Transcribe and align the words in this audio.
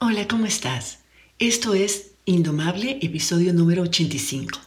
Hola, 0.00 0.28
¿cómo 0.28 0.46
estás? 0.46 1.00
Esto 1.40 1.74
es 1.74 2.12
Indomable, 2.24 3.00
episodio 3.02 3.52
número 3.52 3.82
85. 3.82 4.60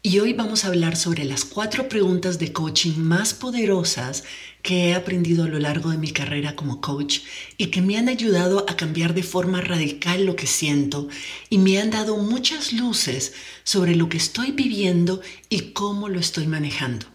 Y 0.00 0.20
hoy 0.20 0.32
vamos 0.32 0.64
a 0.64 0.68
hablar 0.68 0.94
sobre 0.94 1.24
las 1.24 1.44
cuatro 1.44 1.88
preguntas 1.88 2.38
de 2.38 2.52
coaching 2.52 2.96
más 2.96 3.34
poderosas 3.34 4.22
que 4.62 4.90
he 4.90 4.94
aprendido 4.94 5.42
a 5.42 5.48
lo 5.48 5.58
largo 5.58 5.90
de 5.90 5.98
mi 5.98 6.12
carrera 6.12 6.54
como 6.54 6.80
coach 6.80 7.18
y 7.58 7.66
que 7.66 7.82
me 7.82 7.98
han 7.98 8.08
ayudado 8.08 8.64
a 8.68 8.76
cambiar 8.76 9.12
de 9.12 9.24
forma 9.24 9.60
radical 9.60 10.24
lo 10.24 10.36
que 10.36 10.46
siento 10.46 11.08
y 11.48 11.58
me 11.58 11.80
han 11.80 11.90
dado 11.90 12.16
muchas 12.18 12.72
luces 12.72 13.32
sobre 13.64 13.96
lo 13.96 14.08
que 14.08 14.18
estoy 14.18 14.52
viviendo 14.52 15.20
y 15.48 15.72
cómo 15.72 16.08
lo 16.08 16.20
estoy 16.20 16.46
manejando. 16.46 17.06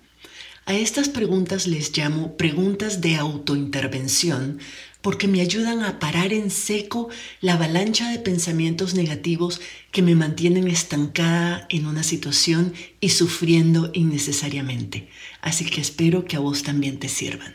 A 0.67 0.73
estas 0.73 1.09
preguntas 1.09 1.67
les 1.67 1.95
llamo 1.95 2.37
preguntas 2.37 2.99
de 2.99 3.17
autointervención 3.17 4.57
porque 5.05 5.27
me 5.27 5.39
ayudan 5.39 5.83
a 5.83 5.99
parar 5.99 6.33
en 6.33 6.49
seco 6.49 7.09
la 7.39 7.53
avalancha 7.53 8.09
de 8.09 8.17
pensamientos 8.17 8.95
negativos 8.95 9.61
que 9.91 10.01
me 10.01 10.15
mantienen 10.15 10.67
estancada 10.67 11.67
en 11.69 11.85
una 11.85 12.01
situación 12.01 12.73
y 12.99 13.09
sufriendo 13.09 13.91
innecesariamente. 13.93 15.07
Así 15.41 15.63
que 15.63 15.79
espero 15.79 16.25
que 16.25 16.37
a 16.37 16.39
vos 16.39 16.63
también 16.63 16.97
te 16.97 17.07
sirvan. 17.07 17.53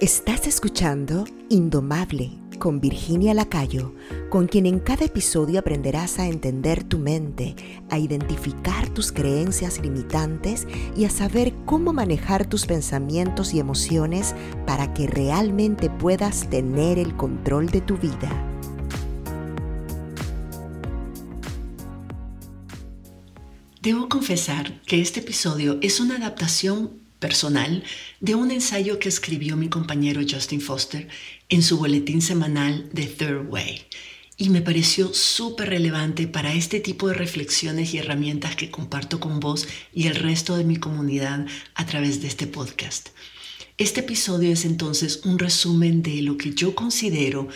Estás 0.00 0.48
escuchando 0.48 1.26
Indomable 1.48 2.32
con 2.58 2.80
Virginia 2.80 3.34
Lacayo, 3.34 3.94
con 4.30 4.46
quien 4.46 4.66
en 4.66 4.78
cada 4.78 5.04
episodio 5.04 5.60
aprenderás 5.60 6.18
a 6.18 6.26
entender 6.26 6.84
tu 6.84 6.98
mente, 6.98 7.54
a 7.90 7.98
identificar 7.98 8.88
tus 8.90 9.12
creencias 9.12 9.80
limitantes 9.80 10.66
y 10.96 11.04
a 11.04 11.10
saber 11.10 11.54
cómo 11.64 11.92
manejar 11.92 12.46
tus 12.46 12.66
pensamientos 12.66 13.54
y 13.54 13.60
emociones 13.60 14.34
para 14.66 14.92
que 14.94 15.06
realmente 15.06 15.90
puedas 15.90 16.48
tener 16.50 16.98
el 16.98 17.16
control 17.16 17.70
de 17.70 17.80
tu 17.80 17.96
vida. 17.96 18.30
Debo 23.82 24.08
confesar 24.08 24.80
que 24.82 25.00
este 25.00 25.20
episodio 25.20 25.78
es 25.80 26.00
una 26.00 26.16
adaptación 26.16 27.05
personal 27.18 27.82
de 28.20 28.34
un 28.34 28.50
ensayo 28.50 28.98
que 28.98 29.08
escribió 29.08 29.56
mi 29.56 29.68
compañero 29.68 30.20
Justin 30.28 30.60
Foster 30.60 31.08
en 31.48 31.62
su 31.62 31.78
boletín 31.78 32.22
semanal 32.22 32.88
The 32.94 33.06
Third 33.06 33.48
Way 33.48 33.86
y 34.36 34.50
me 34.50 34.60
pareció 34.60 35.14
súper 35.14 35.70
relevante 35.70 36.26
para 36.26 36.52
este 36.52 36.80
tipo 36.80 37.08
de 37.08 37.14
reflexiones 37.14 37.94
y 37.94 37.98
herramientas 37.98 38.54
que 38.54 38.70
comparto 38.70 39.18
con 39.18 39.40
vos 39.40 39.66
y 39.94 40.08
el 40.08 40.16
resto 40.16 40.56
de 40.56 40.64
mi 40.64 40.76
comunidad 40.76 41.46
a 41.74 41.86
través 41.86 42.20
de 42.20 42.28
este 42.28 42.46
podcast. 42.46 43.08
Este 43.78 44.00
episodio 44.00 44.52
es 44.52 44.64
entonces 44.64 45.20
un 45.24 45.38
resumen 45.38 46.02
de 46.02 46.22
lo 46.22 46.36
que 46.36 46.52
yo 46.52 46.74
considero 46.74 47.48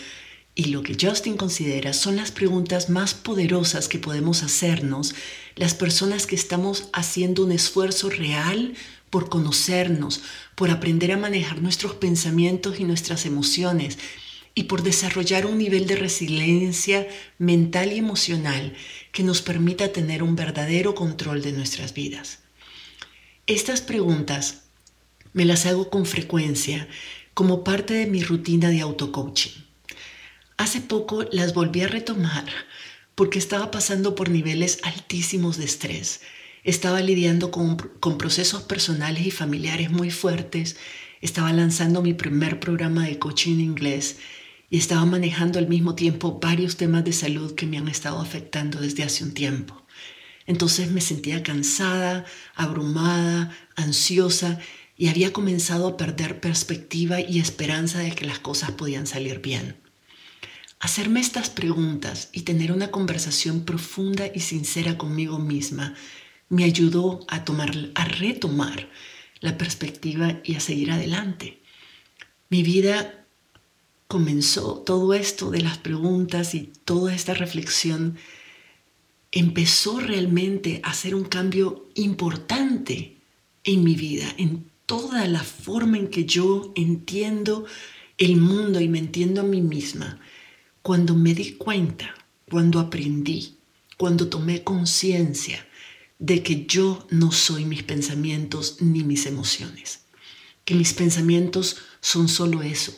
y 0.54 0.64
lo 0.66 0.82
que 0.82 0.96
Justin 1.00 1.36
considera 1.36 1.92
son 1.92 2.16
las 2.16 2.32
preguntas 2.32 2.90
más 2.90 3.14
poderosas 3.14 3.88
que 3.88 3.98
podemos 3.98 4.42
hacernos 4.42 5.14
las 5.56 5.74
personas 5.74 6.26
que 6.26 6.34
estamos 6.34 6.88
haciendo 6.92 7.44
un 7.44 7.52
esfuerzo 7.52 8.10
real 8.10 8.74
por 9.10 9.28
conocernos, 9.28 10.22
por 10.54 10.70
aprender 10.70 11.12
a 11.12 11.16
manejar 11.16 11.60
nuestros 11.60 11.94
pensamientos 11.94 12.80
y 12.80 12.84
nuestras 12.84 13.26
emociones 13.26 13.98
y 14.54 14.64
por 14.64 14.82
desarrollar 14.82 15.46
un 15.46 15.58
nivel 15.58 15.86
de 15.86 15.96
resiliencia 15.96 17.06
mental 17.38 17.92
y 17.92 17.98
emocional 17.98 18.74
que 19.12 19.22
nos 19.22 19.42
permita 19.42 19.92
tener 19.92 20.22
un 20.22 20.36
verdadero 20.36 20.94
control 20.94 21.42
de 21.42 21.52
nuestras 21.52 21.94
vidas. 21.94 22.40
Estas 23.46 23.80
preguntas 23.80 24.62
me 25.32 25.44
las 25.44 25.66
hago 25.66 25.90
con 25.90 26.06
frecuencia 26.06 26.88
como 27.34 27.64
parte 27.64 27.94
de 27.94 28.06
mi 28.06 28.22
rutina 28.22 28.70
de 28.70 28.80
auto-coaching. 28.80 29.62
Hace 30.56 30.80
poco 30.80 31.24
las 31.32 31.54
volví 31.54 31.82
a 31.82 31.88
retomar 31.88 32.44
porque 33.14 33.38
estaba 33.38 33.70
pasando 33.70 34.14
por 34.14 34.28
niveles 34.30 34.78
altísimos 34.82 35.56
de 35.56 35.64
estrés 35.64 36.20
estaba 36.64 37.00
lidiando 37.00 37.50
con, 37.50 37.76
procesos 38.18 38.62
personales 38.62 39.26
y 39.26 39.30
familiares 39.30 39.90
muy 39.90 40.10
fuertes, 40.10 40.76
estaba 41.20 41.52
lanzando 41.52 42.02
mi 42.02 42.14
primer 42.14 42.60
programa 42.60 43.04
de 43.04 43.18
coaching 43.18 43.54
en 43.54 43.60
inglés 43.60 44.18
y 44.70 44.78
estaba 44.78 45.04
manejando 45.04 45.58
al 45.58 45.68
mismo 45.68 45.94
tiempo 45.94 46.38
varios 46.40 46.76
temas 46.76 47.04
de 47.04 47.12
salud 47.12 47.54
que 47.54 47.66
me 47.66 47.78
han 47.78 47.88
estado 47.88 48.20
afectando 48.20 48.80
desde 48.80 49.02
hace 49.02 49.24
un 49.24 49.32
tiempo. 49.32 49.84
Entonces 50.46 50.90
me 50.90 51.00
sentía 51.00 51.42
cansada, 51.42 52.24
abrumada, 52.54 53.56
ansiosa 53.76 54.58
y 54.96 55.08
había 55.08 55.32
comenzado 55.32 55.88
a 55.88 55.96
perder 55.96 56.40
perspectiva 56.40 57.20
y 57.20 57.40
esperanza 57.40 58.00
de 58.00 58.12
que 58.12 58.26
las 58.26 58.38
cosas 58.38 58.72
podían 58.72 59.06
salir 59.06 59.40
bien. 59.40 59.76
Hacerme 60.78 61.20
estas 61.20 61.50
preguntas 61.50 62.30
y 62.32 62.42
tener 62.42 62.72
una 62.72 62.90
conversación 62.90 63.64
profunda 63.64 64.30
y 64.34 64.40
sincera 64.40 64.96
conmigo 64.96 65.38
misma 65.38 65.94
me 66.50 66.64
ayudó 66.64 67.20
a, 67.28 67.44
tomar, 67.44 67.70
a 67.94 68.04
retomar 68.04 68.88
la 69.40 69.56
perspectiva 69.56 70.40
y 70.44 70.56
a 70.56 70.60
seguir 70.60 70.90
adelante. 70.90 71.60
Mi 72.50 72.62
vida 72.62 73.24
comenzó 74.08 74.78
todo 74.78 75.14
esto 75.14 75.50
de 75.50 75.62
las 75.62 75.78
preguntas 75.78 76.54
y 76.54 76.72
toda 76.84 77.14
esta 77.14 77.32
reflexión 77.32 78.18
empezó 79.30 80.00
realmente 80.00 80.80
a 80.82 80.90
hacer 80.90 81.14
un 81.14 81.24
cambio 81.24 81.88
importante 81.94 83.16
en 83.62 83.84
mi 83.84 83.94
vida, 83.94 84.26
en 84.36 84.68
toda 84.86 85.26
la 85.28 85.44
forma 85.44 85.96
en 85.98 86.08
que 86.08 86.24
yo 86.24 86.72
entiendo 86.74 87.64
el 88.18 88.36
mundo 88.36 88.80
y 88.80 88.88
me 88.88 88.98
entiendo 88.98 89.42
a 89.42 89.44
mí 89.44 89.62
misma. 89.62 90.18
Cuando 90.82 91.14
me 91.14 91.32
di 91.32 91.52
cuenta, 91.52 92.12
cuando 92.50 92.80
aprendí, 92.80 93.54
cuando 93.96 94.28
tomé 94.28 94.64
conciencia 94.64 95.64
de 96.20 96.42
que 96.42 96.66
yo 96.66 97.06
no 97.10 97.32
soy 97.32 97.64
mis 97.64 97.82
pensamientos 97.82 98.76
ni 98.80 99.02
mis 99.02 99.26
emociones, 99.26 100.00
que 100.64 100.74
mis 100.74 100.92
pensamientos 100.92 101.78
son 102.00 102.28
solo 102.28 102.62
eso, 102.62 102.96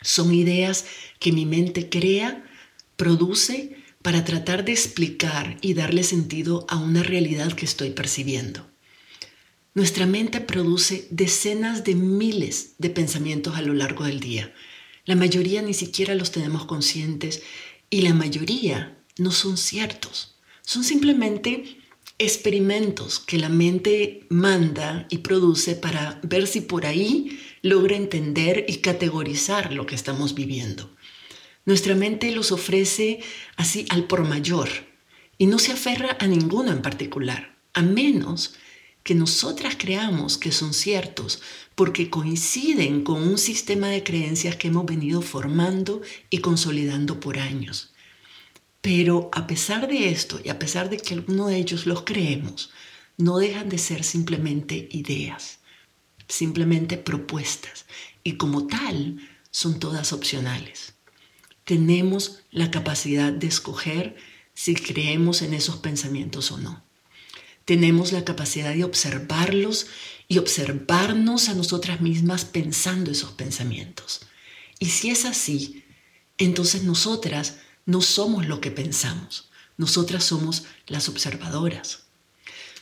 son 0.00 0.32
ideas 0.32 0.86
que 1.18 1.32
mi 1.32 1.46
mente 1.46 1.90
crea, 1.90 2.44
produce 2.96 3.76
para 4.02 4.24
tratar 4.24 4.64
de 4.64 4.72
explicar 4.72 5.58
y 5.62 5.74
darle 5.74 6.04
sentido 6.04 6.64
a 6.68 6.76
una 6.76 7.02
realidad 7.02 7.52
que 7.52 7.64
estoy 7.64 7.90
percibiendo. 7.90 8.66
Nuestra 9.74 10.06
mente 10.06 10.40
produce 10.40 11.08
decenas 11.10 11.82
de 11.82 11.96
miles 11.96 12.74
de 12.78 12.90
pensamientos 12.90 13.56
a 13.56 13.62
lo 13.62 13.74
largo 13.74 14.04
del 14.04 14.20
día. 14.20 14.54
La 15.04 15.16
mayoría 15.16 15.62
ni 15.62 15.74
siquiera 15.74 16.14
los 16.14 16.30
tenemos 16.30 16.66
conscientes 16.66 17.42
y 17.90 18.02
la 18.02 18.14
mayoría 18.14 18.96
no 19.18 19.32
son 19.32 19.56
ciertos. 19.56 20.36
Son 20.62 20.84
simplemente 20.84 21.78
experimentos 22.18 23.18
que 23.18 23.38
la 23.38 23.48
mente 23.48 24.26
manda 24.28 25.06
y 25.10 25.18
produce 25.18 25.74
para 25.74 26.20
ver 26.22 26.46
si 26.46 26.60
por 26.60 26.86
ahí 26.86 27.40
logra 27.62 27.96
entender 27.96 28.64
y 28.68 28.76
categorizar 28.76 29.72
lo 29.72 29.86
que 29.86 29.94
estamos 29.94 30.34
viviendo. 30.34 30.90
Nuestra 31.64 31.94
mente 31.94 32.30
los 32.30 32.52
ofrece 32.52 33.20
así 33.56 33.86
al 33.88 34.04
por 34.04 34.24
mayor 34.24 34.68
y 35.38 35.46
no 35.46 35.58
se 35.58 35.72
aferra 35.72 36.16
a 36.20 36.26
ninguno 36.26 36.70
en 36.70 36.82
particular, 36.82 37.56
a 37.72 37.82
menos 37.82 38.54
que 39.02 39.14
nosotras 39.14 39.76
creamos 39.78 40.38
que 40.38 40.52
son 40.52 40.72
ciertos 40.74 41.42
porque 41.74 42.10
coinciden 42.10 43.02
con 43.02 43.22
un 43.22 43.38
sistema 43.38 43.88
de 43.88 44.02
creencias 44.04 44.56
que 44.56 44.68
hemos 44.68 44.86
venido 44.86 45.20
formando 45.22 46.02
y 46.30 46.38
consolidando 46.38 47.18
por 47.18 47.38
años. 47.38 47.93
Pero 48.84 49.30
a 49.32 49.46
pesar 49.46 49.88
de 49.88 50.10
esto 50.10 50.38
y 50.44 50.50
a 50.50 50.58
pesar 50.58 50.90
de 50.90 50.98
que 50.98 51.14
alguno 51.14 51.46
de 51.46 51.56
ellos 51.56 51.86
los 51.86 52.02
creemos, 52.02 52.70
no 53.16 53.38
dejan 53.38 53.70
de 53.70 53.78
ser 53.78 54.04
simplemente 54.04 54.90
ideas, 54.92 55.60
simplemente 56.28 56.98
propuestas 56.98 57.86
y 58.22 58.34
como 58.34 58.66
tal 58.66 59.26
son 59.50 59.80
todas 59.80 60.12
opcionales. 60.12 60.96
Tenemos 61.64 62.42
la 62.50 62.70
capacidad 62.70 63.32
de 63.32 63.46
escoger 63.46 64.16
si 64.52 64.74
creemos 64.74 65.40
en 65.40 65.54
esos 65.54 65.78
pensamientos 65.78 66.52
o 66.52 66.58
no. 66.58 66.84
Tenemos 67.64 68.12
la 68.12 68.26
capacidad 68.26 68.74
de 68.74 68.84
observarlos 68.84 69.86
y 70.28 70.36
observarnos 70.36 71.48
a 71.48 71.54
nosotras 71.54 72.02
mismas 72.02 72.44
pensando 72.44 73.10
esos 73.10 73.32
pensamientos. 73.32 74.26
Y 74.78 74.90
si 74.90 75.08
es 75.08 75.24
así, 75.24 75.84
entonces 76.36 76.82
nosotras 76.82 77.60
no 77.86 78.00
somos 78.00 78.46
lo 78.46 78.60
que 78.60 78.70
pensamos, 78.70 79.50
nosotras 79.76 80.24
somos 80.24 80.64
las 80.86 81.08
observadoras. 81.08 82.04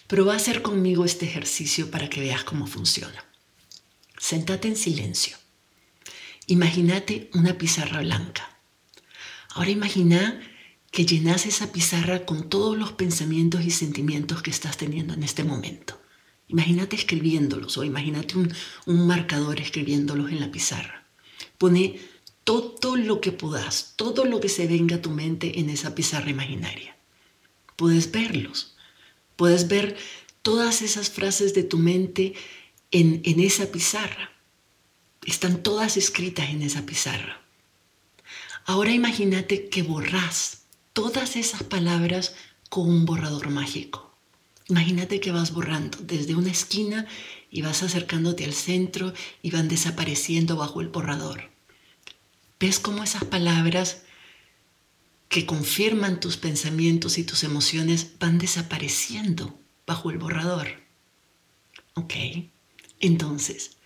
Pero 0.07 0.27
va 0.27 0.35
a 0.35 0.37
hacer 0.37 0.63
conmigo 0.63 1.05
este 1.05 1.27
ejercicio 1.27 1.91
para 1.91 2.09
que 2.11 2.21
veas 2.21 2.45
cómo 2.45 2.67
funciona. 2.67 3.25
Sentate 4.19 4.69
en 4.69 4.77
silencio. 4.77 5.37
Imagínate 6.47 7.31
una 7.35 7.57
pizarra 7.57 8.01
blanca. 8.01 8.59
Ahora 9.55 9.71
imagina 9.71 10.41
que 10.91 11.07
llenas 11.07 11.47
esa 11.47 11.73
pizarra 11.73 12.27
con 12.27 12.49
todos 12.51 12.77
los 12.77 12.93
pensamientos 12.93 13.65
y 13.65 13.71
sentimientos 13.71 14.43
que 14.43 14.51
estás 14.51 14.77
teniendo 14.77 15.15
en 15.15 15.23
este 15.23 15.45
momento. 15.45 16.01
Imagínate 16.49 16.97
escribiéndolos 16.97 17.79
o 17.79 17.85
imagínate 17.85 18.37
un, 18.37 18.53
un 18.85 19.07
marcador 19.07 19.61
escribiéndolos 19.61 20.31
en 20.31 20.41
la 20.41 20.51
pizarra. 20.51 21.07
Pone 21.57 21.99
todo 22.45 22.97
lo 22.97 23.21
que 23.21 23.33
puedas, 23.33 23.95
todo 23.97 24.25
lo 24.25 24.41
que 24.41 24.49
se 24.49 24.67
venga 24.67 24.97
a 24.97 25.03
tu 25.03 25.11
mente 25.11 25.61
en 25.61 25.71
esa 25.71 25.95
pizarra 25.95 26.31
imaginaria. 26.31 26.97
Puedes 27.77 28.11
verlos, 28.11 28.75
puedes 29.37 29.69
ver 29.69 29.97
todas 30.43 30.83
esas 30.83 31.11
frases 31.11 31.55
de 31.55 31.63
tu 31.63 31.79
mente 31.79 32.35
en, 32.91 33.21
en 33.25 33.41
esa 33.41 33.67
pizarra. 33.71 34.31
Están 35.25 35.63
todas 35.63 35.97
escritas 35.97 36.51
en 36.51 36.63
esa 36.63 36.85
pizarra. 36.85 37.41
Ahora 38.65 38.93
imagínate 38.93 39.69
que 39.69 39.83
borras 39.83 40.63
todas 40.93 41.37
esas 41.37 41.63
palabras 41.63 42.35
con 42.69 42.89
un 42.89 43.05
borrador 43.05 43.51
mágico. 43.51 44.13
Imagínate 44.69 45.21
que 45.21 45.33
vas 45.33 45.53
borrando 45.53 45.99
desde 46.01 46.35
una 46.35 46.51
esquina 46.51 47.07
y 47.51 47.63
vas 47.63 47.83
acercándote 47.83 48.45
al 48.45 48.55
centro 48.55 49.13
y 49.43 49.51
van 49.51 49.69
desapareciendo 49.69 50.57
bajo 50.57 50.81
el 50.81 50.89
borrador. 50.89 51.52
¿Ves 52.63 52.79
cómo 52.79 53.03
esas 53.03 53.25
palabras 53.25 54.03
que 55.29 55.47
confirman 55.47 56.21
tus 56.21 56.37
pensamientos 56.37 57.19
y 57.19 57.25
tus 57.25 57.43
emociones 57.43 58.13
van 58.21 58.39
desapareciendo 58.39 59.59
bajo 59.85 60.13
el 60.13 60.19
borrador? 60.19 60.69
Ok, 61.95 62.15
entonces, 63.01 63.79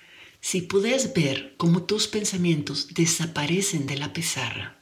si 0.42 0.60
puedes 0.60 1.14
ver 1.14 1.54
cómo 1.56 1.84
tus 1.84 2.06
pensamientos 2.06 2.88
desaparecen 2.92 3.86
de 3.86 3.96
la 3.96 4.12
pizarra, 4.12 4.78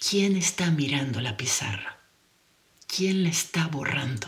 ¿quién 0.00 0.34
está 0.34 0.72
mirando 0.72 1.20
la 1.20 1.36
pizarra? 1.36 2.00
¿Quién 2.88 3.22
la 3.22 3.28
está 3.28 3.68
borrando? 3.68 4.26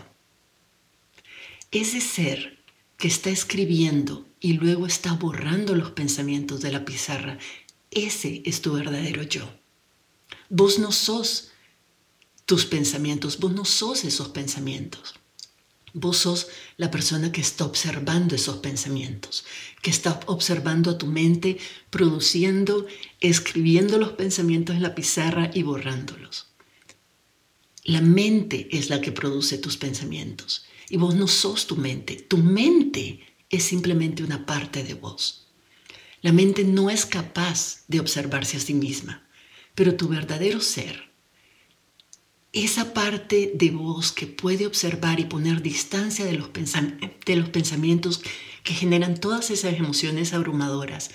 Ese 1.72 2.00
ser 2.00 2.62
que 2.96 3.08
está 3.08 3.30
escribiendo 3.30 4.28
y 4.38 4.52
luego 4.52 4.86
está 4.86 5.14
borrando 5.14 5.74
los 5.74 5.90
pensamientos 5.90 6.60
de 6.60 6.70
la 6.70 6.84
pizarra, 6.84 7.38
ese 7.90 8.42
es 8.44 8.62
tu 8.62 8.72
verdadero 8.72 9.22
yo. 9.22 9.48
Vos 10.48 10.78
no 10.78 10.92
sos 10.92 11.50
tus 12.44 12.64
pensamientos, 12.64 13.38
vos 13.38 13.52
no 13.52 13.64
sos 13.64 14.04
esos 14.04 14.28
pensamientos. 14.28 15.14
Vos 15.94 16.18
sos 16.18 16.48
la 16.76 16.90
persona 16.90 17.32
que 17.32 17.40
está 17.40 17.64
observando 17.64 18.34
esos 18.34 18.58
pensamientos, 18.58 19.44
que 19.82 19.90
está 19.90 20.20
observando 20.26 20.90
a 20.90 20.98
tu 20.98 21.06
mente, 21.06 21.58
produciendo, 21.90 22.86
escribiendo 23.20 23.98
los 23.98 24.12
pensamientos 24.12 24.76
en 24.76 24.82
la 24.82 24.94
pizarra 24.94 25.50
y 25.52 25.62
borrándolos. 25.62 26.46
La 27.84 28.02
mente 28.02 28.68
es 28.70 28.90
la 28.90 29.00
que 29.00 29.12
produce 29.12 29.56
tus 29.56 29.78
pensamientos 29.78 30.66
y 30.90 30.98
vos 30.98 31.14
no 31.14 31.26
sos 31.26 31.66
tu 31.66 31.76
mente. 31.76 32.16
Tu 32.16 32.36
mente 32.36 33.20
es 33.48 33.64
simplemente 33.64 34.22
una 34.22 34.44
parte 34.44 34.84
de 34.84 34.94
vos. 34.94 35.47
La 36.20 36.32
mente 36.32 36.64
no 36.64 36.90
es 36.90 37.06
capaz 37.06 37.84
de 37.88 38.00
observarse 38.00 38.56
a 38.56 38.60
sí 38.60 38.74
misma, 38.74 39.26
pero 39.74 39.94
tu 39.94 40.08
verdadero 40.08 40.60
ser 40.60 41.08
esa 42.52 42.94
parte 42.94 43.52
de 43.54 43.70
vos 43.70 44.12
que 44.12 44.26
puede 44.26 44.66
observar 44.66 45.20
y 45.20 45.24
poner 45.24 45.62
distancia 45.62 46.24
de 46.24 46.32
los, 46.32 46.50
de 46.52 47.36
los 47.36 47.48
pensamientos 47.50 48.22
que 48.64 48.74
generan 48.74 49.18
todas 49.18 49.50
esas 49.50 49.74
emociones 49.74 50.32
abrumadoras, 50.32 51.10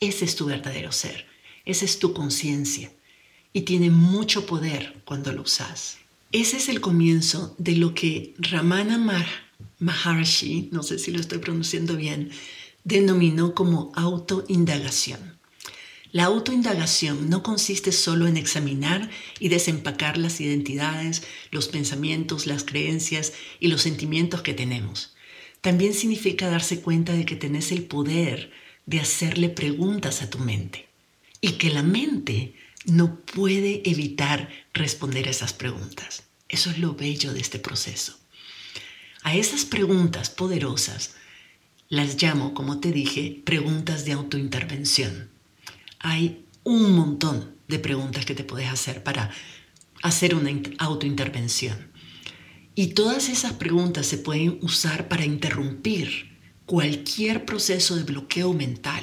ese 0.00 0.24
es 0.24 0.36
tu 0.36 0.46
verdadero 0.46 0.90
ser, 0.92 1.26
esa 1.64 1.84
es 1.84 1.98
tu 1.98 2.12
conciencia 2.14 2.90
y 3.52 3.62
tiene 3.62 3.90
mucho 3.90 4.46
poder 4.46 5.00
cuando 5.04 5.32
lo 5.32 5.42
usas. 5.42 5.98
Ese 6.32 6.56
es 6.56 6.68
el 6.68 6.80
comienzo 6.80 7.54
de 7.58 7.76
lo 7.76 7.94
que 7.94 8.34
Ramana 8.38 8.98
Maharshi, 9.78 10.70
no 10.72 10.82
sé 10.82 10.98
si 10.98 11.10
lo 11.10 11.20
estoy 11.20 11.38
pronunciando 11.38 11.96
bien, 11.96 12.30
denominó 12.84 13.54
como 13.54 13.92
autoindagación. 13.94 15.38
La 16.12 16.24
autoindagación 16.24 17.30
no 17.30 17.44
consiste 17.44 17.92
solo 17.92 18.26
en 18.26 18.36
examinar 18.36 19.08
y 19.38 19.48
desempacar 19.48 20.18
las 20.18 20.40
identidades, 20.40 21.22
los 21.52 21.68
pensamientos, 21.68 22.46
las 22.46 22.64
creencias 22.64 23.32
y 23.60 23.68
los 23.68 23.82
sentimientos 23.82 24.42
que 24.42 24.52
tenemos. 24.52 25.14
También 25.60 25.94
significa 25.94 26.48
darse 26.48 26.80
cuenta 26.80 27.12
de 27.12 27.24
que 27.24 27.36
tenés 27.36 27.70
el 27.70 27.84
poder 27.84 28.50
de 28.86 28.98
hacerle 28.98 29.50
preguntas 29.50 30.22
a 30.22 30.30
tu 30.30 30.38
mente 30.38 30.88
y 31.40 31.52
que 31.52 31.70
la 31.70 31.84
mente 31.84 32.54
no 32.86 33.20
puede 33.20 33.88
evitar 33.88 34.48
responder 34.72 35.28
a 35.28 35.30
esas 35.30 35.52
preguntas. 35.52 36.24
Eso 36.48 36.70
es 36.70 36.78
lo 36.78 36.94
bello 36.94 37.32
de 37.32 37.40
este 37.40 37.60
proceso. 37.60 38.18
A 39.22 39.36
esas 39.36 39.64
preguntas 39.64 40.30
poderosas 40.30 41.14
las 41.90 42.20
llamo, 42.20 42.54
como 42.54 42.80
te 42.80 42.90
dije, 42.90 43.42
preguntas 43.44 44.06
de 44.06 44.12
autointervención 44.12 45.30
hay 46.00 46.46
un 46.64 46.92
montón 46.92 47.54
de 47.68 47.78
preguntas 47.78 48.24
que 48.24 48.34
te 48.34 48.42
puedes 48.42 48.68
hacer 48.68 49.04
para 49.04 49.30
hacer 50.02 50.34
una 50.34 50.50
autointervención. 50.78 51.92
Y 52.74 52.88
todas 52.88 53.28
esas 53.28 53.52
preguntas 53.52 54.06
se 54.06 54.18
pueden 54.18 54.58
usar 54.62 55.08
para 55.08 55.26
interrumpir 55.26 56.38
cualquier 56.64 57.44
proceso 57.44 57.96
de 57.96 58.04
bloqueo 58.04 58.54
mental. 58.54 59.02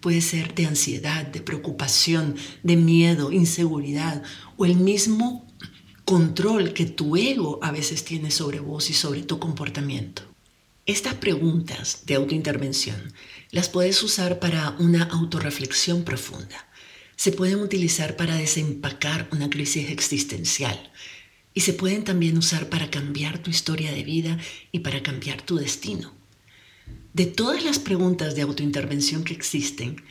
Puede 0.00 0.22
ser 0.22 0.54
de 0.54 0.66
ansiedad, 0.66 1.26
de 1.26 1.42
preocupación, 1.42 2.36
de 2.62 2.76
miedo, 2.76 3.32
inseguridad 3.32 4.22
o 4.56 4.64
el 4.64 4.76
mismo 4.76 5.46
control 6.06 6.72
que 6.72 6.86
tu 6.86 7.16
ego 7.16 7.58
a 7.62 7.70
veces 7.70 8.04
tiene 8.04 8.30
sobre 8.30 8.60
vos 8.60 8.88
y 8.88 8.94
sobre 8.94 9.22
tu 9.22 9.38
comportamiento. 9.38 10.29
Estas 10.86 11.14
preguntas 11.14 12.04
de 12.06 12.14
autointervención 12.14 13.12
las 13.50 13.68
puedes 13.68 14.02
usar 14.02 14.38
para 14.38 14.70
una 14.78 15.04
autorreflexión 15.04 16.04
profunda. 16.04 16.68
Se 17.16 17.32
pueden 17.32 17.60
utilizar 17.60 18.16
para 18.16 18.36
desempacar 18.36 19.28
una 19.30 19.50
crisis 19.50 19.90
existencial 19.90 20.90
y 21.52 21.60
se 21.60 21.74
pueden 21.74 22.02
también 22.02 22.38
usar 22.38 22.70
para 22.70 22.90
cambiar 22.90 23.38
tu 23.38 23.50
historia 23.50 23.92
de 23.92 24.04
vida 24.04 24.38
y 24.72 24.78
para 24.78 25.02
cambiar 25.02 25.42
tu 25.42 25.56
destino. 25.56 26.14
De 27.12 27.26
todas 27.26 27.62
las 27.62 27.78
preguntas 27.78 28.34
de 28.34 28.42
autointervención 28.42 29.22
que 29.22 29.34
existen, 29.34 30.02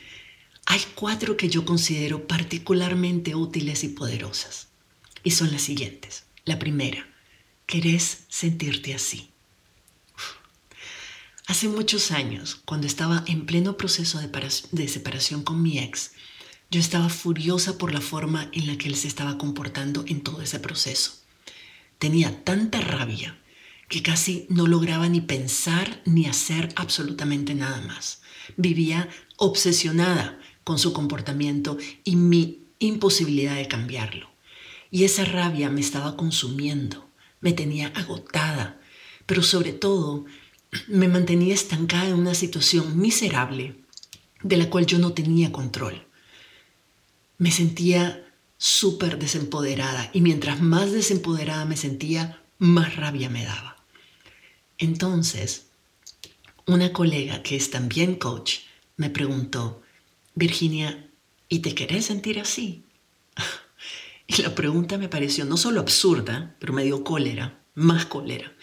hay 0.66 0.80
cuatro 0.94 1.36
que 1.36 1.48
yo 1.48 1.64
considero 1.64 2.28
particularmente 2.28 3.34
útiles 3.34 3.82
y 3.82 3.88
poderosas. 3.88 4.68
Y 5.24 5.32
son 5.32 5.50
las 5.50 5.62
siguientes. 5.62 6.24
La 6.44 6.58
primera, 6.58 7.08
¿querés 7.66 8.24
sentirte 8.28 8.94
así? 8.94 9.29
Hace 11.50 11.66
muchos 11.66 12.12
años, 12.12 12.62
cuando 12.64 12.86
estaba 12.86 13.24
en 13.26 13.44
pleno 13.44 13.76
proceso 13.76 14.20
de, 14.20 14.86
separación 14.88 15.42
con 15.42 15.60
mi 15.60 15.80
ex, 15.80 16.12
yo 16.70 16.78
estaba 16.78 17.08
furiosa 17.08 17.76
por 17.76 17.92
la 17.92 18.00
forma 18.00 18.48
en 18.52 18.68
la 18.68 18.78
que 18.78 18.86
él 18.86 18.94
se 18.94 19.08
estaba 19.08 19.36
comportando 19.36 20.04
en 20.06 20.20
todo 20.20 20.42
ese 20.42 20.60
proceso. 20.60 21.14
Tenía 21.98 22.44
tanta 22.44 22.80
rabia 22.80 23.36
que 23.88 24.00
casi 24.00 24.46
no 24.48 24.68
lograba 24.68 25.08
ni 25.08 25.22
pensar 25.22 26.00
ni 26.04 26.26
hacer 26.26 26.68
absolutamente 26.76 27.56
nada 27.56 27.80
más. 27.80 28.22
Vivía 28.56 29.08
obsesionada 29.36 30.38
con 30.62 30.78
su 30.78 30.92
comportamiento 30.92 31.78
y 32.04 32.14
mi 32.14 32.68
imposibilidad 32.78 33.56
de 33.56 33.66
cambiarlo. 33.66 34.30
Y 34.92 35.02
esa 35.02 35.24
rabia 35.24 35.68
me 35.68 35.80
estaba 35.80 36.16
consumiendo, 36.16 37.10
me 37.40 37.52
tenía 37.52 37.88
agotada, 37.88 38.80
pero 39.26 39.42
sobre 39.42 39.72
todo 39.72 40.26
me 40.86 41.08
mantenía 41.08 41.54
estancada 41.54 42.08
en 42.08 42.14
una 42.14 42.34
situación 42.34 42.98
miserable 42.98 43.76
de 44.42 44.56
la 44.56 44.70
cual 44.70 44.86
yo 44.86 44.98
no 44.98 45.12
tenía 45.12 45.52
control. 45.52 46.06
Me 47.38 47.50
sentía 47.50 48.26
súper 48.56 49.18
desempoderada 49.18 50.10
y 50.12 50.20
mientras 50.20 50.60
más 50.60 50.92
desempoderada 50.92 51.64
me 51.64 51.76
sentía, 51.76 52.42
más 52.58 52.96
rabia 52.96 53.28
me 53.30 53.44
daba. 53.44 53.76
Entonces, 54.78 55.66
una 56.66 56.92
colega 56.92 57.42
que 57.42 57.56
es 57.56 57.70
también 57.70 58.14
coach 58.14 58.58
me 58.96 59.10
preguntó, 59.10 59.82
Virginia, 60.34 61.10
¿y 61.48 61.60
te 61.60 61.74
querés 61.74 62.06
sentir 62.06 62.38
así? 62.38 62.84
Y 64.26 64.42
la 64.42 64.54
pregunta 64.54 64.96
me 64.96 65.08
pareció 65.08 65.44
no 65.44 65.56
solo 65.56 65.80
absurda, 65.80 66.54
pero 66.60 66.72
me 66.72 66.84
dio 66.84 67.02
cólera, 67.02 67.58
más 67.74 68.06
cólera 68.06 68.54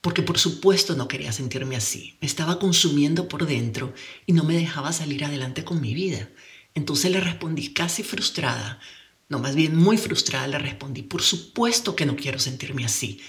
porque 0.00 0.22
por 0.22 0.38
supuesto 0.38 0.94
no 0.94 1.08
quería 1.08 1.32
sentirme 1.32 1.76
así. 1.76 2.16
Me 2.20 2.26
estaba 2.26 2.58
consumiendo 2.58 3.28
por 3.28 3.46
dentro 3.46 3.94
y 4.26 4.32
no 4.32 4.44
me 4.44 4.56
dejaba 4.56 4.92
salir 4.92 5.24
adelante 5.24 5.64
con 5.64 5.80
mi 5.80 5.94
vida. 5.94 6.28
Entonces 6.74 7.10
le 7.10 7.20
respondí 7.20 7.72
casi 7.72 8.02
frustrada, 8.02 8.80
no 9.28 9.38
más 9.38 9.54
bien 9.54 9.76
muy 9.76 9.98
frustrada 9.98 10.46
le 10.46 10.58
respondí, 10.58 11.02
por 11.02 11.22
supuesto 11.22 11.96
que 11.96 12.06
no 12.06 12.16
quiero 12.16 12.38
sentirme 12.38 12.84
así, 12.84 13.20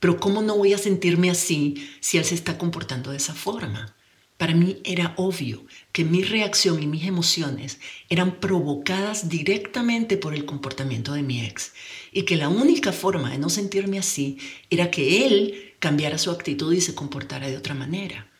pero 0.00 0.18
¿cómo 0.20 0.42
no 0.42 0.56
voy 0.56 0.74
a 0.74 0.78
sentirme 0.78 1.30
así 1.30 1.88
si 2.00 2.18
él 2.18 2.24
se 2.24 2.34
está 2.34 2.58
comportando 2.58 3.10
de 3.10 3.16
esa 3.16 3.34
forma? 3.34 3.95
Para 4.36 4.54
mí 4.54 4.80
era 4.84 5.14
obvio 5.16 5.64
que 5.92 6.04
mi 6.04 6.22
reacción 6.22 6.82
y 6.82 6.86
mis 6.86 7.04
emociones 7.04 7.78
eran 8.10 8.38
provocadas 8.38 9.30
directamente 9.30 10.18
por 10.18 10.34
el 10.34 10.44
comportamiento 10.44 11.14
de 11.14 11.22
mi 11.22 11.40
ex 11.40 11.72
y 12.12 12.22
que 12.22 12.36
la 12.36 12.50
única 12.50 12.92
forma 12.92 13.30
de 13.30 13.38
no 13.38 13.48
sentirme 13.48 13.98
así 13.98 14.36
era 14.68 14.90
que 14.90 15.26
él 15.26 15.74
cambiara 15.78 16.18
su 16.18 16.30
actitud 16.30 16.72
y 16.74 16.82
se 16.82 16.94
comportara 16.94 17.48
de 17.48 17.56
otra 17.56 17.74
manera. 17.74 18.30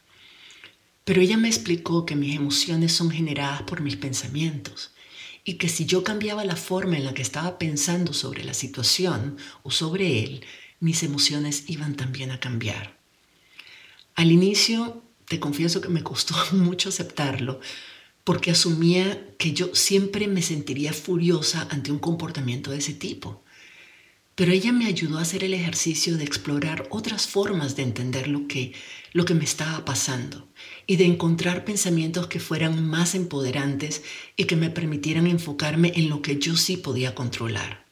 Pero 1.04 1.22
ella 1.22 1.38
me 1.38 1.48
explicó 1.48 2.04
que 2.04 2.16
mis 2.16 2.36
emociones 2.36 2.92
son 2.92 3.10
generadas 3.10 3.62
por 3.62 3.80
mis 3.80 3.96
pensamientos 3.96 4.92
y 5.44 5.54
que 5.54 5.68
si 5.68 5.86
yo 5.86 6.02
cambiaba 6.02 6.44
la 6.44 6.56
forma 6.56 6.96
en 6.96 7.04
la 7.04 7.14
que 7.14 7.22
estaba 7.22 7.58
pensando 7.58 8.12
sobre 8.12 8.44
la 8.44 8.52
situación 8.52 9.38
o 9.62 9.70
sobre 9.70 10.24
él, 10.24 10.44
mis 10.80 11.02
emociones 11.04 11.64
iban 11.68 11.94
también 11.94 12.32
a 12.32 12.40
cambiar. 12.40 12.98
Al 14.16 14.32
inicio, 14.32 15.05
te 15.28 15.40
confieso 15.40 15.80
que 15.80 15.88
me 15.88 16.02
costó 16.02 16.34
mucho 16.52 16.88
aceptarlo, 16.88 17.60
porque 18.24 18.50
asumía 18.50 19.34
que 19.38 19.52
yo 19.52 19.74
siempre 19.74 20.26
me 20.26 20.42
sentiría 20.42 20.92
furiosa 20.92 21.68
ante 21.70 21.92
un 21.92 21.98
comportamiento 21.98 22.70
de 22.70 22.78
ese 22.78 22.92
tipo. 22.92 23.42
Pero 24.34 24.52
ella 24.52 24.70
me 24.70 24.86
ayudó 24.86 25.18
a 25.18 25.22
hacer 25.22 25.44
el 25.44 25.54
ejercicio 25.54 26.18
de 26.18 26.24
explorar 26.24 26.86
otras 26.90 27.26
formas 27.26 27.74
de 27.74 27.84
entender 27.84 28.28
lo 28.28 28.46
que, 28.46 28.74
lo 29.12 29.24
que 29.24 29.34
me 29.34 29.44
estaba 29.44 29.84
pasando 29.84 30.46
y 30.86 30.96
de 30.96 31.06
encontrar 31.06 31.64
pensamientos 31.64 32.26
que 32.26 32.38
fueran 32.38 32.86
más 32.86 33.14
empoderantes 33.14 34.02
y 34.36 34.44
que 34.44 34.56
me 34.56 34.68
permitieran 34.68 35.26
enfocarme 35.26 35.92
en 35.94 36.10
lo 36.10 36.20
que 36.20 36.38
yo 36.38 36.54
sí 36.56 36.76
podía 36.76 37.14
controlar. 37.14 37.86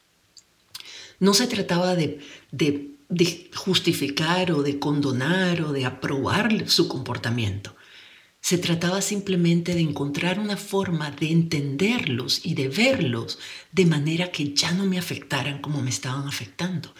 No 1.19 1.33
se 1.33 1.47
trataba 1.47 1.95
de, 1.95 2.19
de, 2.51 2.94
de 3.09 3.49
justificar 3.53 4.51
o 4.51 4.63
de 4.63 4.79
condonar 4.79 5.61
o 5.61 5.71
de 5.71 5.85
aprobar 5.85 6.69
su 6.69 6.87
comportamiento. 6.87 7.75
Se 8.41 8.57
trataba 8.57 9.01
simplemente 9.01 9.73
de 9.73 9.81
encontrar 9.81 10.39
una 10.39 10.55
forma 10.55 11.09
de 11.11 11.31
entenderlos 11.31 12.45
y 12.45 12.53
de 12.53 12.67
verlos 12.67 13.39
de 13.71 13.85
manera 13.85 14.31
que 14.31 14.53
ya 14.53 14.71
no 14.71 14.85
me 14.85 14.99
afectaran 14.99 15.59
como 15.61 15.81
me 15.81 15.89
estaban 15.89 16.27
afectando. 16.27 16.93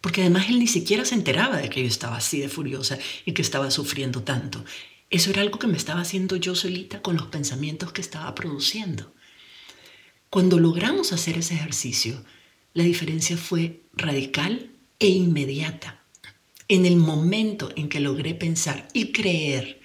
Porque 0.00 0.22
además 0.22 0.48
él 0.48 0.58
ni 0.58 0.66
siquiera 0.66 1.04
se 1.04 1.14
enteraba 1.14 1.58
de 1.58 1.68
que 1.68 1.82
yo 1.82 1.88
estaba 1.88 2.16
así 2.16 2.40
de 2.40 2.48
furiosa 2.48 2.98
y 3.26 3.32
que 3.32 3.42
estaba 3.42 3.70
sufriendo 3.70 4.22
tanto. 4.22 4.64
Eso 5.10 5.30
era 5.30 5.42
algo 5.42 5.58
que 5.58 5.66
me 5.66 5.76
estaba 5.76 6.00
haciendo 6.00 6.36
yo 6.36 6.54
solita 6.54 7.02
con 7.02 7.16
los 7.16 7.26
pensamientos 7.26 7.92
que 7.92 8.00
estaba 8.00 8.34
produciendo. 8.34 9.12
Cuando 10.30 10.58
logramos 10.58 11.12
hacer 11.12 11.38
ese 11.38 11.54
ejercicio, 11.54 12.24
la 12.74 12.84
diferencia 12.84 13.36
fue 13.36 13.82
radical 13.94 14.70
e 14.98 15.08
inmediata. 15.08 16.02
En 16.68 16.86
el 16.86 16.96
momento 16.96 17.70
en 17.76 17.88
que 17.88 18.00
logré 18.00 18.34
pensar 18.34 18.88
y 18.92 19.12
creer 19.12 19.80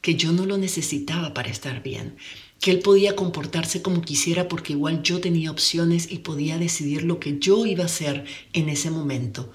que 0.00 0.14
yo 0.14 0.32
no 0.32 0.46
lo 0.46 0.58
necesitaba 0.58 1.34
para 1.34 1.50
estar 1.50 1.82
bien, 1.82 2.16
que 2.60 2.70
él 2.70 2.80
podía 2.80 3.16
comportarse 3.16 3.82
como 3.82 4.02
quisiera 4.02 4.48
porque 4.48 4.74
igual 4.74 5.02
yo 5.02 5.20
tenía 5.20 5.50
opciones 5.50 6.10
y 6.10 6.18
podía 6.18 6.58
decidir 6.58 7.02
lo 7.02 7.18
que 7.20 7.38
yo 7.38 7.66
iba 7.66 7.82
a 7.82 7.86
hacer 7.86 8.24
en 8.52 8.68
ese 8.68 8.90
momento, 8.90 9.52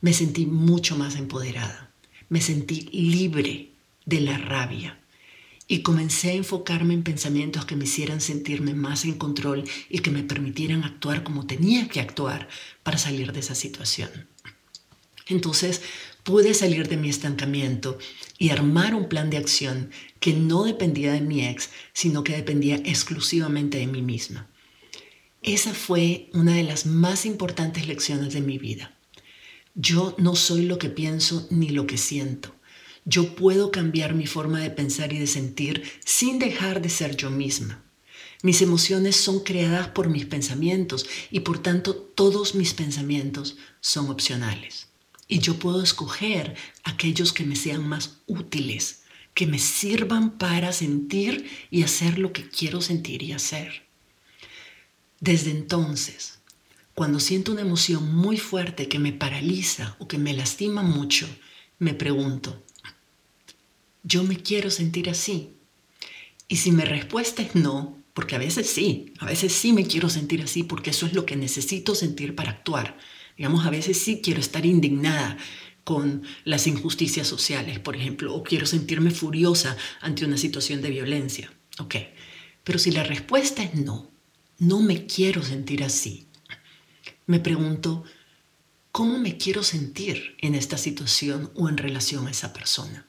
me 0.00 0.12
sentí 0.12 0.46
mucho 0.46 0.96
más 0.96 1.16
empoderada, 1.16 1.92
me 2.28 2.40
sentí 2.40 2.88
libre 2.92 3.72
de 4.06 4.20
la 4.20 4.38
rabia 4.38 5.03
y 5.66 5.82
comencé 5.82 6.30
a 6.30 6.34
enfocarme 6.34 6.94
en 6.94 7.02
pensamientos 7.02 7.64
que 7.64 7.76
me 7.76 7.84
hicieran 7.84 8.20
sentirme 8.20 8.74
más 8.74 9.04
en 9.04 9.14
control 9.14 9.64
y 9.88 10.00
que 10.00 10.10
me 10.10 10.22
permitieran 10.22 10.84
actuar 10.84 11.22
como 11.22 11.46
tenía 11.46 11.88
que 11.88 12.00
actuar 12.00 12.48
para 12.82 12.98
salir 12.98 13.32
de 13.32 13.40
esa 13.40 13.54
situación. 13.54 14.10
Entonces 15.26 15.80
pude 16.22 16.54
salir 16.54 16.88
de 16.88 16.96
mi 16.96 17.08
estancamiento 17.08 17.98
y 18.38 18.50
armar 18.50 18.94
un 18.94 19.08
plan 19.08 19.30
de 19.30 19.38
acción 19.38 19.90
que 20.20 20.34
no 20.34 20.64
dependía 20.64 21.12
de 21.12 21.20
mi 21.20 21.46
ex, 21.46 21.70
sino 21.92 22.24
que 22.24 22.36
dependía 22.36 22.76
exclusivamente 22.76 23.78
de 23.78 23.86
mí 23.86 24.02
misma. 24.02 24.48
Esa 25.42 25.74
fue 25.74 26.30
una 26.32 26.54
de 26.54 26.62
las 26.62 26.86
más 26.86 27.26
importantes 27.26 27.86
lecciones 27.86 28.32
de 28.32 28.40
mi 28.40 28.58
vida. 28.58 28.96
Yo 29.74 30.14
no 30.18 30.36
soy 30.36 30.62
lo 30.62 30.78
que 30.78 30.88
pienso 30.88 31.46
ni 31.50 31.68
lo 31.68 31.86
que 31.86 31.98
siento. 31.98 32.54
Yo 33.04 33.34
puedo 33.34 33.70
cambiar 33.70 34.14
mi 34.14 34.26
forma 34.26 34.60
de 34.60 34.70
pensar 34.70 35.12
y 35.12 35.18
de 35.18 35.26
sentir 35.26 35.84
sin 36.04 36.38
dejar 36.38 36.80
de 36.80 36.88
ser 36.88 37.16
yo 37.16 37.30
misma. 37.30 37.82
Mis 38.42 38.62
emociones 38.62 39.16
son 39.16 39.40
creadas 39.40 39.88
por 39.88 40.08
mis 40.08 40.26
pensamientos 40.26 41.06
y 41.30 41.40
por 41.40 41.58
tanto 41.58 41.94
todos 41.94 42.54
mis 42.54 42.74
pensamientos 42.74 43.56
son 43.80 44.10
opcionales. 44.10 44.88
Y 45.28 45.38
yo 45.38 45.58
puedo 45.58 45.82
escoger 45.82 46.54
aquellos 46.82 47.32
que 47.32 47.44
me 47.44 47.56
sean 47.56 47.86
más 47.86 48.18
útiles, 48.26 49.02
que 49.34 49.46
me 49.46 49.58
sirvan 49.58 50.38
para 50.38 50.72
sentir 50.72 51.50
y 51.70 51.82
hacer 51.82 52.18
lo 52.18 52.32
que 52.32 52.48
quiero 52.48 52.80
sentir 52.80 53.22
y 53.22 53.32
hacer. 53.32 53.84
Desde 55.20 55.50
entonces, 55.50 56.38
cuando 56.94 57.20
siento 57.20 57.52
una 57.52 57.62
emoción 57.62 58.14
muy 58.14 58.36
fuerte 58.36 58.88
que 58.88 58.98
me 58.98 59.12
paraliza 59.12 59.96
o 59.98 60.06
que 60.06 60.18
me 60.18 60.34
lastima 60.34 60.82
mucho, 60.82 61.26
me 61.78 61.94
pregunto, 61.94 62.62
¿yo 64.04 64.22
me 64.22 64.36
quiero 64.36 64.70
sentir 64.70 65.10
así? 65.10 65.50
Y 66.46 66.56
si 66.56 66.70
mi 66.70 66.84
respuesta 66.84 67.42
es 67.42 67.56
no, 67.56 67.98
porque 68.12 68.36
a 68.36 68.38
veces 68.38 68.70
sí, 68.70 69.12
a 69.18 69.26
veces 69.26 69.52
sí 69.52 69.72
me 69.72 69.86
quiero 69.86 70.08
sentir 70.08 70.40
así 70.42 70.62
porque 70.62 70.90
eso 70.90 71.06
es 71.06 71.14
lo 71.14 71.26
que 71.26 71.34
necesito 71.34 71.96
sentir 71.96 72.36
para 72.36 72.52
actuar, 72.52 72.96
Digamos, 73.36 73.66
a 73.66 73.70
veces 73.70 73.98
sí 73.98 74.20
quiero 74.22 74.40
estar 74.40 74.64
indignada 74.64 75.36
con 75.82 76.22
las 76.44 76.66
injusticias 76.66 77.26
sociales, 77.26 77.78
por 77.78 77.96
ejemplo, 77.96 78.34
o 78.34 78.42
quiero 78.42 78.64
sentirme 78.64 79.10
furiosa 79.10 79.76
ante 80.00 80.24
una 80.24 80.38
situación 80.38 80.80
de 80.80 80.90
violencia. 80.90 81.52
Ok, 81.78 81.96
pero 82.62 82.78
si 82.78 82.92
la 82.92 83.02
respuesta 83.02 83.62
es 83.62 83.74
no, 83.74 84.10
no 84.58 84.80
me 84.80 85.06
quiero 85.06 85.42
sentir 85.42 85.82
así, 85.82 86.28
me 87.26 87.40
pregunto, 87.40 88.04
¿cómo 88.92 89.18
me 89.18 89.36
quiero 89.36 89.62
sentir 89.62 90.36
en 90.40 90.54
esta 90.54 90.78
situación 90.78 91.50
o 91.54 91.68
en 91.68 91.76
relación 91.76 92.28
a 92.28 92.30
esa 92.30 92.52
persona? 92.52 93.08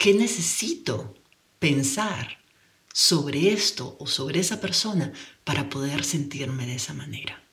¿Qué 0.00 0.14
necesito 0.14 1.14
pensar 1.58 2.38
sobre 2.90 3.52
esto 3.52 3.98
o 4.00 4.06
sobre 4.06 4.40
esa 4.40 4.58
persona 4.58 5.12
para 5.44 5.68
poder 5.68 6.04
sentirme 6.04 6.64
de 6.64 6.76
esa 6.76 6.94
manera? 6.94 7.44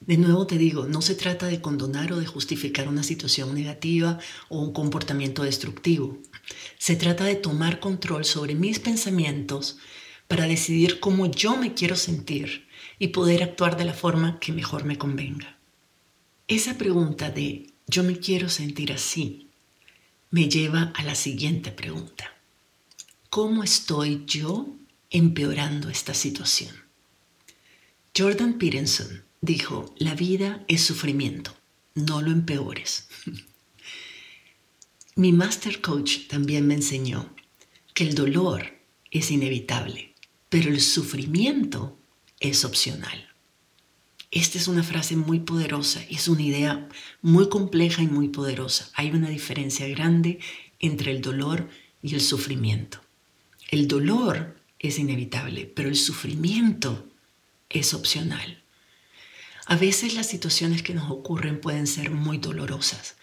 De 0.00 0.18
nuevo 0.18 0.46
te 0.46 0.58
digo, 0.58 0.84
no 0.84 1.00
se 1.00 1.14
trata 1.14 1.46
de 1.46 1.62
condonar 1.62 2.12
o 2.12 2.20
de 2.20 2.26
justificar 2.26 2.88
una 2.88 3.04
situación 3.04 3.54
negativa 3.54 4.18
o 4.50 4.60
un 4.60 4.74
comportamiento 4.74 5.44
destructivo. 5.44 6.18
Se 6.76 6.94
trata 6.94 7.24
de 7.24 7.36
tomar 7.36 7.80
control 7.80 8.26
sobre 8.26 8.54
mis 8.54 8.78
pensamientos 8.78 9.78
para 10.28 10.46
decidir 10.46 11.00
cómo 11.00 11.24
yo 11.24 11.56
me 11.56 11.72
quiero 11.72 11.96
sentir 11.96 12.68
y 12.98 13.08
poder 13.08 13.42
actuar 13.42 13.78
de 13.78 13.86
la 13.86 13.94
forma 13.94 14.38
que 14.40 14.52
mejor 14.52 14.84
me 14.84 14.98
convenga. 14.98 15.56
Esa 16.48 16.76
pregunta 16.76 17.30
de 17.30 17.72
yo 17.86 18.04
me 18.04 18.18
quiero 18.18 18.50
sentir 18.50 18.92
así 18.92 19.45
me 20.30 20.48
lleva 20.48 20.92
a 20.94 21.02
la 21.02 21.14
siguiente 21.14 21.70
pregunta. 21.70 22.32
¿Cómo 23.30 23.62
estoy 23.62 24.24
yo 24.26 24.68
empeorando 25.10 25.88
esta 25.88 26.14
situación? 26.14 26.74
Jordan 28.16 28.58
Peterson 28.58 29.24
dijo, 29.40 29.94
la 29.98 30.14
vida 30.14 30.64
es 30.68 30.82
sufrimiento, 30.82 31.54
no 31.94 32.22
lo 32.22 32.30
empeores. 32.30 33.08
Mi 35.16 35.32
master 35.32 35.80
coach 35.80 36.26
también 36.28 36.66
me 36.66 36.74
enseñó 36.74 37.34
que 37.94 38.04
el 38.04 38.14
dolor 38.14 38.78
es 39.10 39.30
inevitable, 39.30 40.14
pero 40.48 40.70
el 40.70 40.80
sufrimiento 40.80 41.98
es 42.40 42.64
opcional. 42.64 43.25
Esta 44.30 44.58
es 44.58 44.68
una 44.68 44.82
frase 44.82 45.16
muy 45.16 45.40
poderosa 45.40 46.02
es 46.10 46.28
una 46.28 46.42
idea 46.42 46.88
muy 47.22 47.48
compleja 47.48 48.02
y 48.02 48.06
muy 48.06 48.28
poderosa. 48.28 48.90
Hay 48.94 49.10
una 49.10 49.28
diferencia 49.28 49.86
grande 49.88 50.40
entre 50.80 51.12
el 51.12 51.22
dolor 51.22 51.68
y 52.02 52.14
el 52.14 52.20
sufrimiento. 52.20 53.00
El 53.70 53.88
dolor 53.88 54.56
es 54.78 54.98
inevitable, 54.98 55.70
pero 55.74 55.88
el 55.88 55.96
sufrimiento 55.96 57.08
es 57.70 57.94
opcional. 57.94 58.62
A 59.66 59.76
veces 59.76 60.14
las 60.14 60.28
situaciones 60.28 60.82
que 60.82 60.94
nos 60.94 61.10
ocurren 61.10 61.60
pueden 61.60 61.86
ser 61.86 62.10
muy 62.10 62.38
dolorosas. 62.38 63.16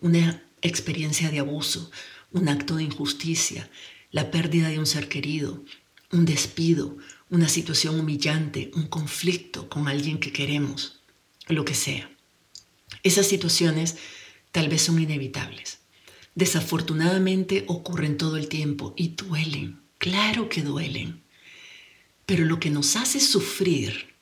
Una 0.00 0.42
experiencia 0.62 1.30
de 1.30 1.38
abuso, 1.38 1.90
un 2.32 2.48
acto 2.48 2.76
de 2.76 2.84
injusticia, 2.84 3.70
la 4.10 4.30
pérdida 4.30 4.68
de 4.68 4.78
un 4.78 4.86
ser 4.86 5.08
querido, 5.08 5.64
un 6.10 6.24
despido, 6.24 6.96
una 7.34 7.48
situación 7.48 7.98
humillante, 7.98 8.70
un 8.74 8.86
conflicto 8.86 9.68
con 9.68 9.88
alguien 9.88 10.20
que 10.20 10.32
queremos, 10.32 11.00
lo 11.48 11.64
que 11.64 11.74
sea. 11.74 12.08
Esas 13.02 13.26
situaciones 13.26 13.96
tal 14.52 14.68
vez 14.68 14.82
son 14.82 15.02
inevitables. 15.02 15.78
Desafortunadamente 16.36 17.64
ocurren 17.66 18.18
todo 18.18 18.36
el 18.36 18.48
tiempo 18.48 18.94
y 18.96 19.08
duelen, 19.08 19.80
claro 19.98 20.48
que 20.48 20.62
duelen. 20.62 21.22
Pero 22.24 22.44
lo 22.44 22.60
que 22.60 22.70
nos 22.70 22.94
hace 22.94 23.18
sufrir 23.18 24.14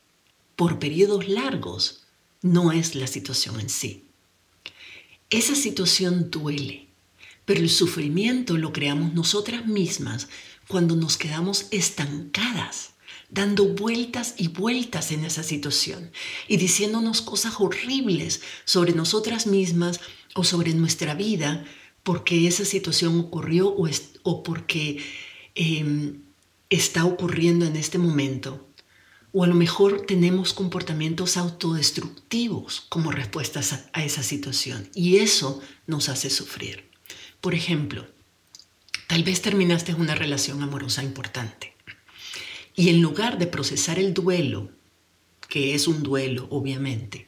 por 0.57 0.79
periodos 0.79 1.29
largos 1.29 2.05
no 2.41 2.73
es 2.73 2.95
la 2.95 3.07
situación 3.07 3.61
en 3.61 3.69
sí. 3.69 4.07
Esa 5.29 5.55
situación 5.55 6.31
duele, 6.31 6.89
pero 7.45 7.61
el 7.61 7.71
sufrimiento 7.71 8.57
lo 8.57 8.73
creamos 8.73 9.13
nosotras 9.13 9.67
mismas 9.67 10.29
cuando 10.67 10.97
nos 10.97 11.19
quedamos 11.19 11.67
estancadas, 11.71 12.92
dando 13.33 13.65
vueltas 13.65 14.35
y 14.37 14.49
vueltas 14.49 15.11
en 15.11 15.25
esa 15.25 15.43
situación 15.43 16.13
y 16.49 16.59
diciéndonos 16.59 17.23
cosas 17.23 17.55
horribles 17.59 18.43
sobre 18.67 18.93
nosotras 18.93 19.47
mismas 19.47 20.01
o 20.35 20.45
sobre 20.45 20.75
nuestra 20.75 21.15
vida 21.15 21.65
porque 22.03 22.47
esa 22.47 22.67
situación 22.67 23.19
ocurrió 23.19 23.75
o, 24.23 24.43
porque 24.43 25.03
em, 25.55 26.21
está 26.69 27.07
ocurriendo 27.07 27.65
en 27.65 27.77
este 27.77 27.97
momento, 27.97 28.69
o 29.33 29.45
a 29.45 29.47
lo 29.47 29.55
mejor 29.55 30.05
tenemos 30.05 30.53
comportamientos 30.53 31.39
autodestructivos 31.39 32.83
como 32.91 33.13
respuestas 33.13 33.89
a, 33.95 34.05
esa 34.05 34.23
situación 34.23 34.91
y 34.95 35.19
eso 35.19 35.63
nos 35.87 36.11
hace 36.11 36.29
sufrir. 36.29 36.91
Por 37.41 37.55
ejemplo, 37.55 38.07
tal 39.07 39.25
vez 39.25 39.41
terminaste 39.41 39.95
una 39.95 40.15
relación 40.15 40.63
amorosa 40.63 41.03
importante 41.03 41.72
y 42.75 42.89
en 42.89 43.03
lugar 43.03 43.39
de 43.39 43.47
procesar 43.47 43.99
el 43.99 44.15
duelo, 44.15 44.71
que 45.49 45.75
es 45.75 45.89
un 45.89 46.03
duelo 46.03 46.47
obviamente, 46.51 47.27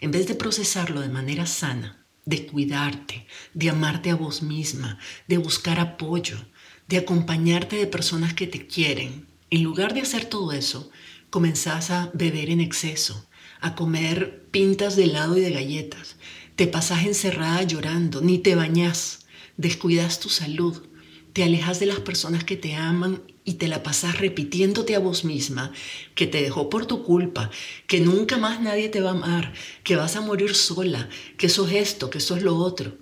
en 0.00 0.10
vez 0.10 0.26
de 0.26 0.34
procesarlo 0.34 1.00
de 1.00 1.08
manera 1.08 1.46
sana, 1.46 2.04
de 2.24 2.46
cuidarte, 2.46 3.26
de 3.52 3.70
amarte 3.70 4.10
a 4.10 4.14
vos 4.14 4.42
misma, 4.42 4.98
de 5.28 5.38
buscar 5.38 5.80
apoyo, 5.80 6.38
de 6.88 6.98
acompañarte 6.98 7.76
de 7.76 7.86
personas 7.86 8.34
que 8.34 8.46
te 8.46 8.66
quieren, 8.66 9.26
en 9.50 9.62
lugar 9.62 9.94
de 9.94 10.00
hacer 10.00 10.24
todo 10.24 10.52
eso, 10.52 10.90
comenzás 11.30 11.90
a 11.90 12.10
beber 12.14 12.50
en 12.50 12.60
exceso, 12.60 13.28
a 13.60 13.74
comer 13.74 14.46
pintas 14.50 14.96
de 14.96 15.04
helado 15.04 15.36
y 15.36 15.40
de 15.40 15.50
galletas, 15.50 16.16
te 16.56 16.66
pasás 16.66 17.04
encerrada 17.04 17.62
llorando, 17.62 18.20
ni 18.20 18.38
te 18.38 18.54
bañás, 18.54 19.26
descuidas 19.56 20.20
tu 20.20 20.28
salud, 20.28 20.86
te 21.32 21.42
alejas 21.42 21.80
de 21.80 21.86
las 21.86 22.00
personas 22.00 22.44
que 22.44 22.56
te 22.56 22.74
aman 22.74 23.22
y 23.44 23.54
te 23.54 23.68
la 23.68 23.82
pasas 23.82 24.18
repitiéndote 24.18 24.94
a 24.94 24.98
vos 24.98 25.24
misma 25.24 25.72
que 26.14 26.26
te 26.26 26.40
dejó 26.40 26.70
por 26.70 26.86
tu 26.86 27.02
culpa, 27.02 27.50
que 27.86 28.00
nunca 28.00 28.38
más 28.38 28.60
nadie 28.60 28.88
te 28.88 29.00
va 29.00 29.10
a 29.10 29.14
amar, 29.14 29.52
que 29.82 29.96
vas 29.96 30.16
a 30.16 30.22
morir 30.22 30.54
sola, 30.54 31.08
que 31.36 31.50
sos 31.50 31.70
esto, 31.72 32.08
que 32.08 32.20
sos 32.20 32.42
lo 32.42 32.56
otro. 32.56 32.96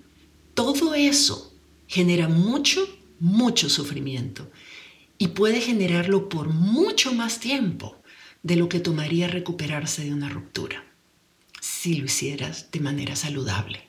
Todo 0.54 0.94
eso 0.94 1.54
genera 1.86 2.28
mucho, 2.28 2.88
mucho 3.20 3.70
sufrimiento 3.70 4.50
y 5.16 5.28
puede 5.28 5.60
generarlo 5.60 6.28
por 6.28 6.48
mucho 6.48 7.14
más 7.14 7.38
tiempo 7.38 8.02
de 8.42 8.56
lo 8.56 8.68
que 8.68 8.80
tomaría 8.80 9.28
recuperarse 9.28 10.04
de 10.04 10.12
una 10.12 10.28
ruptura, 10.28 10.84
si 11.60 11.94
lo 11.94 12.06
hicieras 12.06 12.72
de 12.72 12.80
manera 12.80 13.14
saludable. 13.14 13.88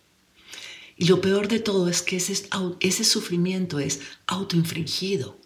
Y 0.95 1.05
lo 1.05 1.21
peor 1.21 1.47
de 1.47 1.59
todo 1.59 1.89
es 1.89 2.03
que 2.03 2.17
ese 2.17 3.03
sufrimiento 3.03 3.79
es 3.79 4.01
autoinfringido. 4.27 5.39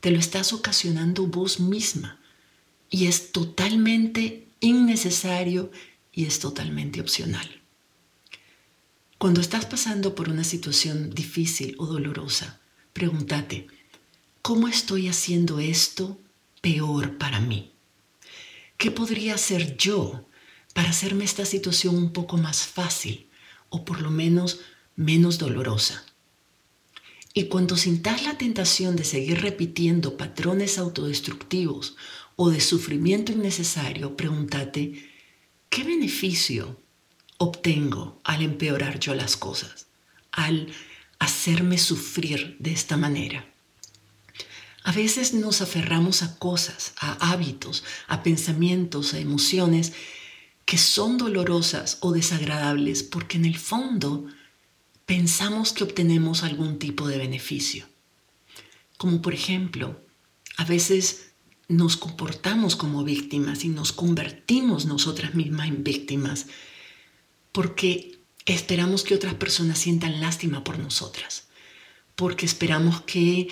Te 0.00 0.10
lo 0.10 0.18
estás 0.18 0.52
ocasionando 0.52 1.26
vos 1.26 1.60
misma. 1.60 2.18
Y 2.88 3.06
es 3.06 3.32
totalmente 3.32 4.48
innecesario 4.60 5.70
y 6.12 6.24
es 6.24 6.40
totalmente 6.40 7.00
opcional. 7.00 7.60
Cuando 9.18 9.40
estás 9.40 9.66
pasando 9.66 10.14
por 10.14 10.28
una 10.28 10.44
situación 10.44 11.10
difícil 11.10 11.76
o 11.78 11.86
dolorosa, 11.86 12.58
pregúntate, 12.92 13.66
¿cómo 14.42 14.66
estoy 14.66 15.08
haciendo 15.08 15.60
esto 15.60 16.18
peor 16.62 17.18
para 17.18 17.38
mí? 17.40 17.70
¿Qué 18.78 18.90
podría 18.90 19.34
hacer 19.34 19.76
yo 19.76 20.26
para 20.72 20.88
hacerme 20.88 21.24
esta 21.24 21.44
situación 21.44 21.96
un 21.96 22.12
poco 22.12 22.38
más 22.38 22.66
fácil 22.66 23.28
o 23.68 23.84
por 23.84 24.00
lo 24.00 24.10
menos 24.10 24.60
menos 24.96 25.38
dolorosa? 25.38 26.02
Y 27.40 27.44
cuando 27.44 27.74
sintas 27.78 28.24
la 28.24 28.36
tentación 28.36 28.96
de 28.96 29.04
seguir 29.04 29.40
repitiendo 29.40 30.18
patrones 30.18 30.76
autodestructivos 30.76 31.96
o 32.36 32.50
de 32.50 32.60
sufrimiento 32.60 33.32
innecesario, 33.32 34.14
pregúntate, 34.14 35.08
¿qué 35.70 35.82
beneficio 35.82 36.78
obtengo 37.38 38.20
al 38.24 38.42
empeorar 38.42 39.00
yo 39.00 39.14
las 39.14 39.38
cosas? 39.38 39.86
Al 40.32 40.70
hacerme 41.18 41.78
sufrir 41.78 42.56
de 42.58 42.72
esta 42.72 42.98
manera. 42.98 43.50
A 44.84 44.92
veces 44.92 45.32
nos 45.32 45.62
aferramos 45.62 46.22
a 46.22 46.38
cosas, 46.38 46.92
a 47.00 47.32
hábitos, 47.32 47.84
a 48.06 48.22
pensamientos, 48.22 49.14
a 49.14 49.18
emociones 49.18 49.94
que 50.66 50.76
son 50.76 51.16
dolorosas 51.16 51.96
o 52.00 52.12
desagradables 52.12 53.02
porque 53.02 53.38
en 53.38 53.46
el 53.46 53.56
fondo 53.56 54.26
pensamos 55.10 55.72
que 55.72 55.82
obtenemos 55.82 56.44
algún 56.44 56.78
tipo 56.78 57.08
de 57.08 57.18
beneficio. 57.18 57.84
Como 58.96 59.20
por 59.20 59.34
ejemplo, 59.34 60.00
a 60.56 60.64
veces 60.64 61.32
nos 61.66 61.96
comportamos 61.96 62.76
como 62.76 63.02
víctimas 63.02 63.64
y 63.64 63.70
nos 63.70 63.90
convertimos 63.90 64.86
nosotras 64.86 65.34
mismas 65.34 65.66
en 65.66 65.82
víctimas 65.82 66.46
porque 67.50 68.20
esperamos 68.46 69.02
que 69.02 69.16
otras 69.16 69.34
personas 69.34 69.80
sientan 69.80 70.20
lástima 70.20 70.62
por 70.62 70.78
nosotras, 70.78 71.48
porque 72.14 72.46
esperamos 72.46 73.00
que 73.00 73.48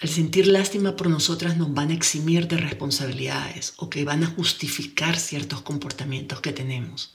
al 0.00 0.08
sentir 0.08 0.46
lástima 0.46 0.96
por 0.96 1.10
nosotras 1.10 1.58
nos 1.58 1.74
van 1.74 1.90
a 1.90 1.94
eximir 2.00 2.48
de 2.48 2.56
responsabilidades 2.56 3.74
o 3.76 3.90
que 3.90 4.04
van 4.04 4.24
a 4.24 4.28
justificar 4.28 5.18
ciertos 5.18 5.60
comportamientos 5.60 6.40
que 6.40 6.54
tenemos. 6.54 7.14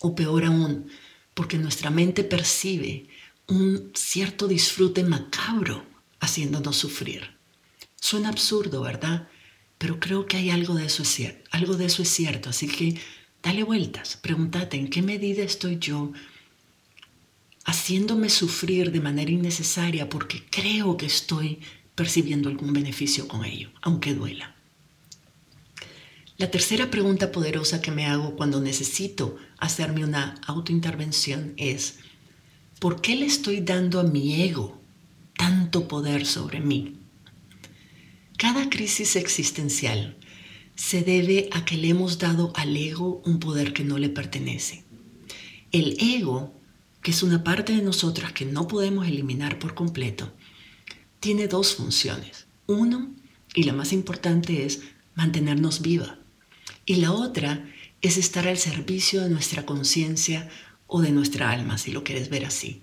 O 0.00 0.14
peor 0.14 0.46
aún, 0.46 0.88
porque 1.34 1.58
nuestra 1.58 1.90
mente 1.90 2.24
percibe 2.24 3.06
un 3.46 3.90
cierto 3.94 4.48
disfrute 4.48 5.04
macabro 5.04 5.84
haciéndonos 6.20 6.76
sufrir. 6.76 7.36
Suena 8.00 8.30
absurdo, 8.30 8.80
¿verdad? 8.82 9.28
Pero 9.78 10.00
creo 10.00 10.26
que 10.26 10.36
hay 10.36 10.50
algo 10.50 10.74
de 10.74 10.86
eso 10.86 11.02
es 11.02 11.08
cierto, 11.08 11.48
algo 11.50 11.76
de 11.76 11.86
eso 11.86 12.02
es 12.02 12.08
cierto, 12.08 12.50
así 12.50 12.68
que 12.68 12.98
dale 13.42 13.64
vueltas, 13.64 14.16
pregúntate 14.16 14.76
en 14.76 14.88
qué 14.88 15.02
medida 15.02 15.42
estoy 15.42 15.78
yo 15.78 16.12
haciéndome 17.64 18.28
sufrir 18.28 18.92
de 18.92 19.00
manera 19.00 19.30
innecesaria 19.30 20.08
porque 20.08 20.44
creo 20.50 20.96
que 20.96 21.06
estoy 21.06 21.60
percibiendo 21.94 22.48
algún 22.48 22.72
beneficio 22.72 23.26
con 23.26 23.44
ello, 23.44 23.70
aunque 23.82 24.14
duela. 24.14 24.53
La 26.36 26.50
tercera 26.50 26.90
pregunta 26.90 27.30
poderosa 27.30 27.80
que 27.80 27.92
me 27.92 28.06
hago 28.06 28.34
cuando 28.34 28.60
necesito 28.60 29.36
hacerme 29.58 30.02
una 30.02 30.34
autointervención 30.48 31.54
es, 31.56 32.00
¿por 32.80 33.00
qué 33.00 33.14
le 33.14 33.26
estoy 33.26 33.60
dando 33.60 34.00
a 34.00 34.02
mi 34.02 34.42
ego 34.42 34.80
tanto 35.36 35.86
poder 35.86 36.26
sobre 36.26 36.58
mí? 36.58 36.96
Cada 38.36 38.68
crisis 38.68 39.14
existencial 39.14 40.16
se 40.74 41.02
debe 41.02 41.48
a 41.52 41.64
que 41.64 41.76
le 41.76 41.90
hemos 41.90 42.18
dado 42.18 42.52
al 42.56 42.76
ego 42.76 43.22
un 43.24 43.38
poder 43.38 43.72
que 43.72 43.84
no 43.84 43.96
le 43.98 44.08
pertenece. 44.08 44.82
El 45.70 45.96
ego, 46.00 46.52
que 47.00 47.12
es 47.12 47.22
una 47.22 47.44
parte 47.44 47.76
de 47.76 47.82
nosotras 47.82 48.32
que 48.32 48.44
no 48.44 48.66
podemos 48.66 49.06
eliminar 49.06 49.60
por 49.60 49.74
completo, 49.74 50.32
tiene 51.20 51.46
dos 51.46 51.76
funciones. 51.76 52.48
Uno, 52.66 53.14
y 53.54 53.62
la 53.62 53.72
más 53.72 53.92
importante, 53.92 54.66
es 54.66 54.80
mantenernos 55.14 55.80
viva. 55.80 56.18
Y 56.86 56.96
la 56.96 57.12
otra 57.12 57.64
es 58.02 58.18
estar 58.18 58.46
al 58.46 58.58
servicio 58.58 59.22
de 59.22 59.30
nuestra 59.30 59.64
conciencia 59.64 60.48
o 60.86 61.00
de 61.00 61.10
nuestra 61.10 61.50
alma, 61.50 61.78
si 61.78 61.90
lo 61.90 62.04
quieres 62.04 62.28
ver 62.28 62.44
así. 62.44 62.82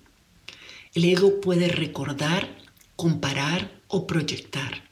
El 0.94 1.04
ego 1.04 1.40
puede 1.40 1.68
recordar, 1.68 2.56
comparar 2.96 3.80
o 3.88 4.06
proyectar, 4.06 4.90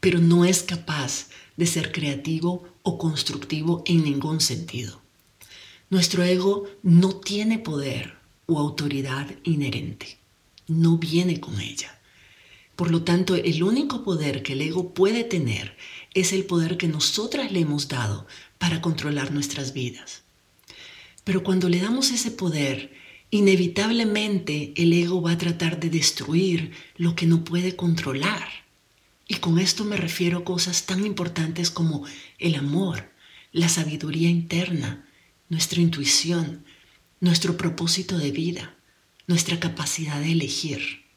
pero 0.00 0.20
no 0.20 0.44
es 0.44 0.62
capaz 0.62 1.28
de 1.56 1.66
ser 1.66 1.90
creativo 1.90 2.68
o 2.82 2.98
constructivo 2.98 3.82
en 3.86 4.04
ningún 4.04 4.40
sentido. 4.40 5.02
Nuestro 5.90 6.22
ego 6.22 6.64
no 6.82 7.16
tiene 7.16 7.58
poder 7.58 8.14
o 8.46 8.58
autoridad 8.58 9.26
inherente, 9.42 10.18
no 10.68 10.98
viene 10.98 11.40
con 11.40 11.60
ella. 11.60 11.97
Por 12.78 12.92
lo 12.92 13.02
tanto, 13.02 13.34
el 13.34 13.64
único 13.64 14.04
poder 14.04 14.44
que 14.44 14.52
el 14.52 14.60
ego 14.60 14.94
puede 14.94 15.24
tener 15.24 15.76
es 16.14 16.32
el 16.32 16.44
poder 16.44 16.76
que 16.76 16.86
nosotras 16.86 17.50
le 17.50 17.58
hemos 17.58 17.88
dado 17.88 18.28
para 18.56 18.80
controlar 18.80 19.32
nuestras 19.32 19.72
vidas. 19.72 20.22
Pero 21.24 21.42
cuando 21.42 21.68
le 21.68 21.80
damos 21.80 22.12
ese 22.12 22.30
poder, 22.30 22.92
inevitablemente 23.32 24.74
el 24.76 24.92
ego 24.92 25.20
va 25.20 25.32
a 25.32 25.38
tratar 25.38 25.80
de 25.80 25.90
destruir 25.90 26.70
lo 26.96 27.16
que 27.16 27.26
no 27.26 27.42
puede 27.42 27.74
controlar. 27.74 28.46
Y 29.26 29.38
con 29.38 29.58
esto 29.58 29.84
me 29.84 29.96
refiero 29.96 30.38
a 30.38 30.44
cosas 30.44 30.86
tan 30.86 31.04
importantes 31.04 31.72
como 31.72 32.04
el 32.38 32.54
amor, 32.54 33.10
la 33.50 33.68
sabiduría 33.68 34.30
interna, 34.30 35.04
nuestra 35.48 35.80
intuición, 35.80 36.64
nuestro 37.18 37.56
propósito 37.56 38.18
de 38.18 38.30
vida, 38.30 38.76
nuestra 39.26 39.58
capacidad 39.58 40.20
de 40.20 40.30
elegir. 40.30 41.07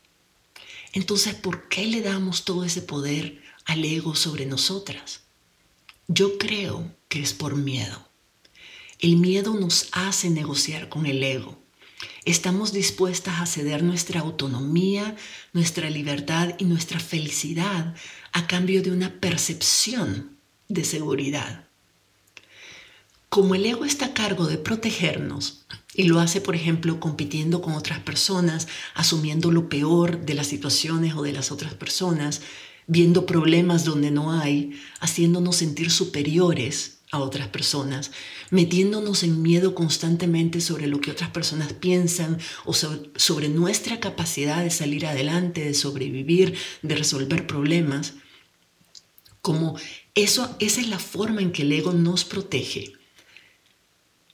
Entonces, 0.94 1.36
¿por 1.36 1.70
qué 1.70 1.86
le 1.86 2.02
damos 2.02 2.44
todo 2.44 2.64
ese 2.64 2.82
poder 2.82 3.42
al 3.66 3.84
ego 3.86 4.16
sobre 4.16 4.46
nosotras? 4.46 5.22
Yo 6.08 6.38
creo 6.38 6.94
que 7.08 7.22
es 7.22 7.34
por 7.34 7.56
miedo. 7.56 8.08
El 9.00 9.18
miedo 9.18 9.54
nos 9.54 9.88
hace 9.94 10.30
negociar 10.30 10.90
con 10.90 11.06
el 11.06 11.24
ego. 11.24 11.58
Estamos 12.26 12.72
dispuestas 12.72 13.40
a 13.40 13.46
ceder 13.46 13.84
nuestra 13.84 14.20
autonomía, 14.20 15.16
nuestra 15.54 15.90
libertad 15.90 16.56
y 16.60 16.66
nuestra 16.66 17.00
felicidad 17.00 17.96
a 18.32 18.48
cambio 18.48 18.84
de 18.84 18.92
una 18.92 19.20
percepción 19.20 20.38
de 20.68 20.84
seguridad. 20.84 21.71
Como 23.32 23.56
el 23.56 23.66
ego 23.66 23.86
está 23.86 24.08
a 24.08 24.14
cargo 24.14 24.46
de 24.46 24.58
protegernos, 24.58 25.64
y 25.94 26.04
lo 26.04 26.20
hace, 26.20 26.42
por 26.42 26.54
ejemplo, 26.54 27.00
compitiendo 27.00 27.62
con 27.62 27.76
otras 27.76 28.00
personas, 28.00 28.68
asumiendo 28.94 29.54
lo 29.54 29.70
peor 29.70 30.26
de 30.26 30.34
las 30.34 30.48
situaciones 30.48 31.16
o 31.16 31.22
de 31.22 31.32
las 31.32 31.50
otras 31.50 31.74
personas, 31.74 32.42
viendo 32.88 33.26
problemas 33.26 33.86
donde 33.86 34.12
no 34.12 34.34
hay, 34.34 34.78
haciéndonos 35.00 35.56
sentir 35.56 35.92
superiores 35.92 36.98
a 37.10 37.20
otras 37.20 37.48
personas, 37.48 38.12
metiéndonos 38.50 39.24
en 39.24 39.42
miedo 39.42 39.76
constantemente 39.76 40.60
sobre 40.60 40.88
lo 40.88 41.00
que 41.00 41.12
otras 41.12 41.30
personas 41.30 41.72
piensan 41.72 42.38
o 42.66 42.74
sobre, 42.74 43.48
nuestra 43.48 44.02
capacidad 44.02 44.62
de 44.62 44.72
salir 44.72 45.06
adelante, 45.06 45.64
de 45.64 45.74
sobrevivir, 45.74 46.58
de 46.82 46.96
resolver 46.96 47.48
problemas. 47.48 48.14
Como 49.42 49.78
eso, 50.16 50.54
esa 50.60 50.82
es 50.82 50.90
la 50.90 51.00
forma 51.00 51.40
en 51.40 51.54
que 51.54 51.62
el 51.62 51.72
ego 51.72 51.94
nos 51.94 52.26
protege. 52.26 53.00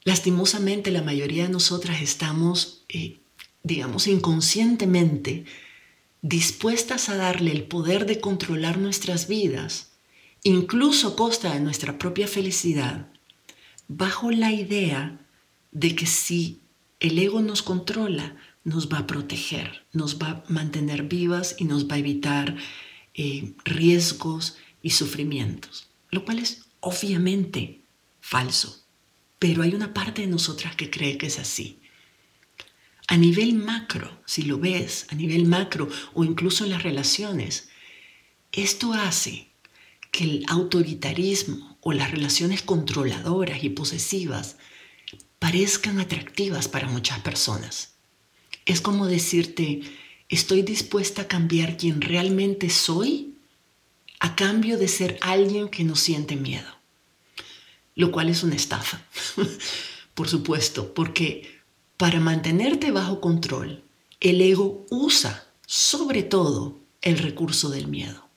Lastimosamente, 0.07 0.89
la 0.91 1.01
mayoría 1.01 1.43
de 1.43 1.49
nosotras 1.49 2.01
estamos, 2.01 2.85
eh, 2.87 3.19
digamos, 3.63 4.07
inconscientemente 4.07 5.43
dispuestas 6.21 7.09
a 7.09 7.17
darle 7.17 7.51
el 7.51 7.63
poder 7.63 8.05
de 8.05 8.21
controlar 8.21 8.77
nuestras 8.77 9.27
vidas 9.27 9.91
incluso 10.43 11.09
a 11.09 11.15
costa 11.17 11.53
de 11.53 11.59
nuestra 11.59 11.97
propia 11.97 12.25
felicidad, 12.25 13.09
bajo 13.89 14.31
la 14.31 14.53
idea 14.53 15.19
de 15.73 15.93
que 15.93 16.05
si 16.05 16.61
el 17.01 17.19
ego 17.19 17.41
nos 17.41 17.61
controla, 17.61 18.37
nos 18.63 18.87
va 18.87 18.99
a 18.99 19.07
proteger, 19.07 19.83
nos 19.91 20.19
va 20.19 20.29
a 20.29 20.43
mantener 20.47 21.03
vivas 21.03 21.57
y 21.59 21.65
nos 21.65 21.89
va 21.89 21.95
a 21.95 21.99
evitar 21.99 22.55
eh, 23.13 23.51
riesgos 23.65 24.55
y 24.81 24.91
sufrimientos, 24.91 25.89
lo 26.11 26.23
cual 26.23 26.39
es 26.39 26.63
obviamente 26.79 27.81
falso. 28.21 28.86
Pero 29.39 29.63
hay 29.63 29.75
una 29.75 29.93
parte 29.93 30.21
de 30.21 30.27
nosotras 30.27 30.75
que 30.75 30.89
cree 30.89 31.17
que 31.17 31.27
es 31.27 31.39
así. 31.39 31.79
A 33.07 33.15
nivel 33.15 33.53
macro, 33.53 34.21
si 34.25 34.41
lo 34.41 34.57
ves, 34.57 35.07
a 35.09 35.15
nivel 35.15 35.45
macro 35.45 35.87
o 36.13 36.23
incluso 36.23 36.65
en 36.65 36.71
las 36.71 36.83
relaciones, 36.83 37.69
esto 38.51 38.93
hace 38.93 39.51
que 40.11 40.23
el 40.23 40.45
autoritarismo 40.47 41.77
o 41.81 41.93
las 41.93 42.11
relaciones 42.11 42.61
controladoras 42.61 43.63
y 43.63 43.69
posesivas 43.69 44.57
parezcan 45.39 45.99
atractivas 45.99 46.67
para 46.67 46.89
muchas 46.89 47.19
personas. 47.19 47.93
Es 48.65 48.81
como 48.81 49.07
decirte, 49.07 49.81
estoy 50.27 50.61
dispuesta 50.61 51.23
a 51.23 51.27
cambiar 51.27 51.77
quien 51.77 52.01
realmente 52.01 52.69
soy 52.69 53.35
a 54.19 54.35
cambio 54.35 54.77
de 54.77 54.87
ser 54.87 55.17
alguien 55.21 55.69
que 55.69 55.83
no 55.83 55.95
siente 55.95 56.35
miedo. 56.35 56.76
Lo 57.97 58.11
cual 58.11 58.29
es 58.29 58.43
una 58.43 58.55
estafa, 58.55 59.01
por 60.13 60.29
supuesto, 60.29 60.93
porque 60.93 61.59
para 61.97 62.19
mantenerte 62.19 62.91
bajo 62.91 63.19
control, 63.19 63.83
el 64.19 64.39
ego 64.39 64.85
usa 64.91 65.47
sobre 65.65 66.21
todo 66.21 66.79
el 67.01 67.17
recurso 67.17 67.69
del 67.69 67.87
miedo. 67.87 68.27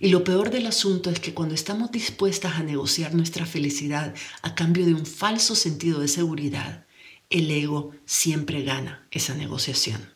Y 0.00 0.08
lo 0.08 0.24
peor 0.24 0.50
del 0.50 0.66
asunto 0.66 1.08
es 1.08 1.20
que 1.20 1.34
cuando 1.34 1.54
estamos 1.54 1.92
dispuestas 1.92 2.54
a 2.54 2.64
negociar 2.64 3.14
nuestra 3.14 3.46
felicidad 3.46 4.12
a 4.42 4.56
cambio 4.56 4.84
de 4.84 4.94
un 4.94 5.06
falso 5.06 5.54
sentido 5.54 6.00
de 6.00 6.08
seguridad, 6.08 6.84
el 7.30 7.48
ego 7.48 7.92
siempre 8.06 8.64
gana 8.64 9.06
esa 9.12 9.36
negociación. 9.36 10.12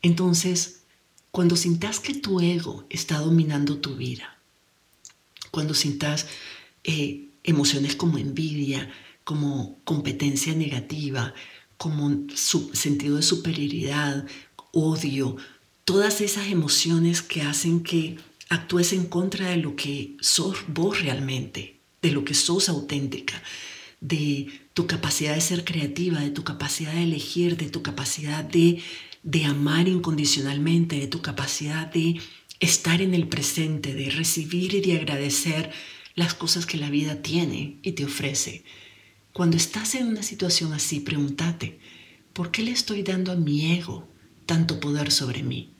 Entonces, 0.00 0.82
cuando 1.32 1.56
sintas 1.56 1.98
que 1.98 2.14
tu 2.14 2.38
ego 2.38 2.86
está 2.88 3.18
dominando 3.18 3.78
tu 3.78 3.96
vida, 3.96 4.38
cuando 5.50 5.74
sintas 5.74 6.28
eh, 6.84 7.30
emociones 7.44 7.96
como 7.96 8.18
envidia, 8.18 8.90
como 9.24 9.78
competencia 9.84 10.54
negativa, 10.54 11.34
como 11.76 12.26
sentido 12.34 13.16
de 13.16 13.22
superioridad, 13.22 14.26
odio, 14.72 15.36
todas 15.84 16.20
esas 16.20 16.48
emociones 16.48 17.22
que 17.22 17.42
hacen 17.42 17.82
que 17.82 18.16
actúes 18.48 18.92
en 18.92 19.06
contra 19.06 19.50
de 19.50 19.56
lo 19.56 19.76
que 19.76 20.16
sos 20.20 20.58
vos 20.68 21.00
realmente, 21.00 21.80
de 22.00 22.10
lo 22.10 22.24
que 22.24 22.34
sos 22.34 22.68
auténtica, 22.68 23.42
de 24.00 24.48
tu 24.74 24.86
capacidad 24.86 25.34
de 25.34 25.40
ser 25.40 25.64
creativa, 25.64 26.20
de 26.20 26.30
tu 26.30 26.44
capacidad 26.44 26.92
de 26.92 27.04
elegir, 27.04 27.56
de 27.56 27.70
tu 27.70 27.82
capacidad 27.82 28.44
de, 28.44 28.82
de 29.22 29.44
amar 29.44 29.88
incondicionalmente, 29.88 30.98
de 30.98 31.06
tu 31.06 31.22
capacidad 31.22 31.86
de 31.86 32.20
estar 32.60 33.00
en 33.00 33.14
el 33.14 33.28
presente, 33.28 33.94
de 33.94 34.10
recibir 34.10 34.74
y 34.74 34.80
de 34.80 34.98
agradecer 34.98 35.70
las 36.14 36.34
cosas 36.34 36.66
que 36.66 36.78
la 36.78 36.90
vida 36.90 37.22
tiene 37.22 37.78
y 37.82 37.92
te 37.92 38.04
ofrece. 38.04 38.64
Cuando 39.32 39.56
estás 39.56 39.94
en 39.94 40.06
una 40.06 40.22
situación 40.22 40.72
así, 40.72 41.00
pregúntate, 41.00 41.78
¿por 42.32 42.50
qué 42.50 42.62
le 42.62 42.70
estoy 42.70 43.02
dando 43.02 43.32
a 43.32 43.36
mi 43.36 43.72
ego 43.72 44.08
tanto 44.46 44.80
poder 44.80 45.10
sobre 45.10 45.42
mí? 45.42 45.74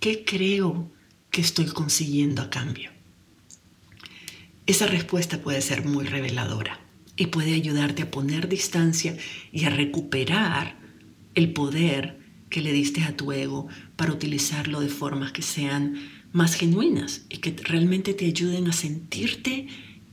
¿Qué 0.00 0.24
creo 0.24 0.90
que 1.30 1.40
estoy 1.40 1.66
consiguiendo 1.66 2.42
a 2.42 2.50
cambio? 2.50 2.90
Esa 4.66 4.86
respuesta 4.86 5.42
puede 5.42 5.60
ser 5.60 5.84
muy 5.84 6.06
reveladora 6.06 6.80
y 7.16 7.26
puede 7.26 7.54
ayudarte 7.54 8.02
a 8.02 8.10
poner 8.10 8.48
distancia 8.48 9.16
y 9.52 9.64
a 9.64 9.70
recuperar 9.70 10.76
el 11.34 11.52
poder 11.52 12.18
que 12.50 12.62
le 12.62 12.72
diste 12.72 13.02
a 13.04 13.16
tu 13.16 13.32
ego 13.32 13.68
para 13.96 14.12
utilizarlo 14.12 14.80
de 14.80 14.88
formas 14.88 15.32
que 15.32 15.42
sean 15.42 15.98
más 16.36 16.54
genuinas 16.54 17.22
y 17.28 17.38
que 17.38 17.56
realmente 17.62 18.14
te 18.14 18.26
ayuden 18.26 18.68
a 18.68 18.72
sentirte 18.72 19.68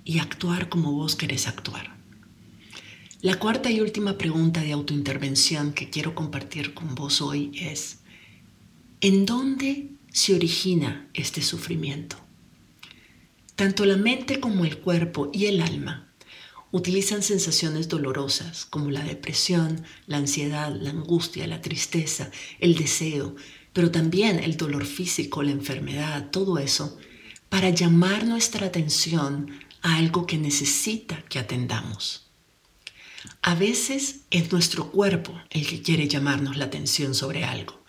y 0.05 0.19
actuar 0.19 0.69
como 0.69 0.93
vos 0.93 1.15
querés 1.15 1.47
actuar. 1.47 1.95
La 3.21 3.39
cuarta 3.39 3.69
y 3.69 3.81
última 3.81 4.17
pregunta 4.17 4.61
de 4.61 4.71
autointervención 4.71 5.73
que 5.73 5.89
quiero 5.89 6.15
compartir 6.15 6.73
con 6.73 6.95
vos 6.95 7.21
hoy 7.21 7.51
es, 7.55 7.99
¿en 9.01 9.25
dónde 9.25 9.93
se 10.13 10.35
origina 10.35 11.09
este 11.15 11.41
sufrimiento. 11.41 12.15
Tanto 13.55 13.83
la 13.83 13.97
mente 13.97 14.39
como 14.39 14.63
el 14.63 14.77
cuerpo 14.77 15.31
y 15.33 15.47
el 15.47 15.59
alma 15.61 16.13
utilizan 16.71 17.23
sensaciones 17.23 17.89
dolorosas 17.89 18.65
como 18.65 18.91
la 18.91 19.03
depresión, 19.03 19.83
la 20.05 20.17
ansiedad, 20.17 20.73
la 20.79 20.91
angustia, 20.91 21.47
la 21.47 21.61
tristeza, 21.61 22.31
el 22.59 22.75
deseo, 22.75 23.35
pero 23.73 23.91
también 23.91 24.39
el 24.39 24.55
dolor 24.55 24.85
físico, 24.85 25.43
la 25.43 25.51
enfermedad, 25.51 26.29
todo 26.31 26.57
eso, 26.57 26.97
para 27.49 27.69
llamar 27.69 28.25
nuestra 28.25 28.67
atención 28.67 29.51
a 29.81 29.97
algo 29.97 30.25
que 30.25 30.37
necesita 30.37 31.21
que 31.23 31.39
atendamos. 31.39 32.27
A 33.41 33.55
veces 33.55 34.21
es 34.31 34.51
nuestro 34.51 34.91
cuerpo 34.91 35.39
el 35.49 35.67
que 35.67 35.81
quiere 35.81 36.07
llamarnos 36.07 36.57
la 36.57 36.65
atención 36.65 37.13
sobre 37.13 37.43
algo 37.43 37.83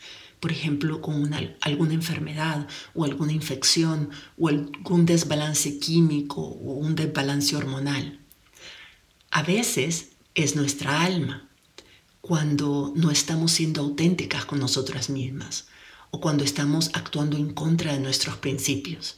por 0.44 0.52
ejemplo, 0.52 1.00
con 1.00 1.32
alguna 1.62 1.94
enfermedad 1.94 2.68
o 2.92 3.06
alguna 3.06 3.32
infección 3.32 4.10
o 4.36 4.48
algún 4.48 5.06
desbalance 5.06 5.78
químico 5.78 6.42
o 6.42 6.74
un 6.74 6.94
desbalance 6.94 7.56
hormonal. 7.56 8.20
A 9.30 9.42
veces 9.42 10.10
es 10.34 10.54
nuestra 10.54 11.00
alma 11.00 11.48
cuando 12.26 12.90
no 12.96 13.10
estamos 13.10 13.52
siendo 13.52 13.82
auténticas 13.82 14.46
con 14.46 14.58
nosotras 14.58 15.10
mismas 15.10 15.66
o 16.10 16.22
cuando 16.22 16.42
estamos 16.42 16.90
actuando 16.94 17.36
en 17.36 17.52
contra 17.52 17.92
de 17.92 18.00
nuestros 18.00 18.38
principios. 18.38 19.16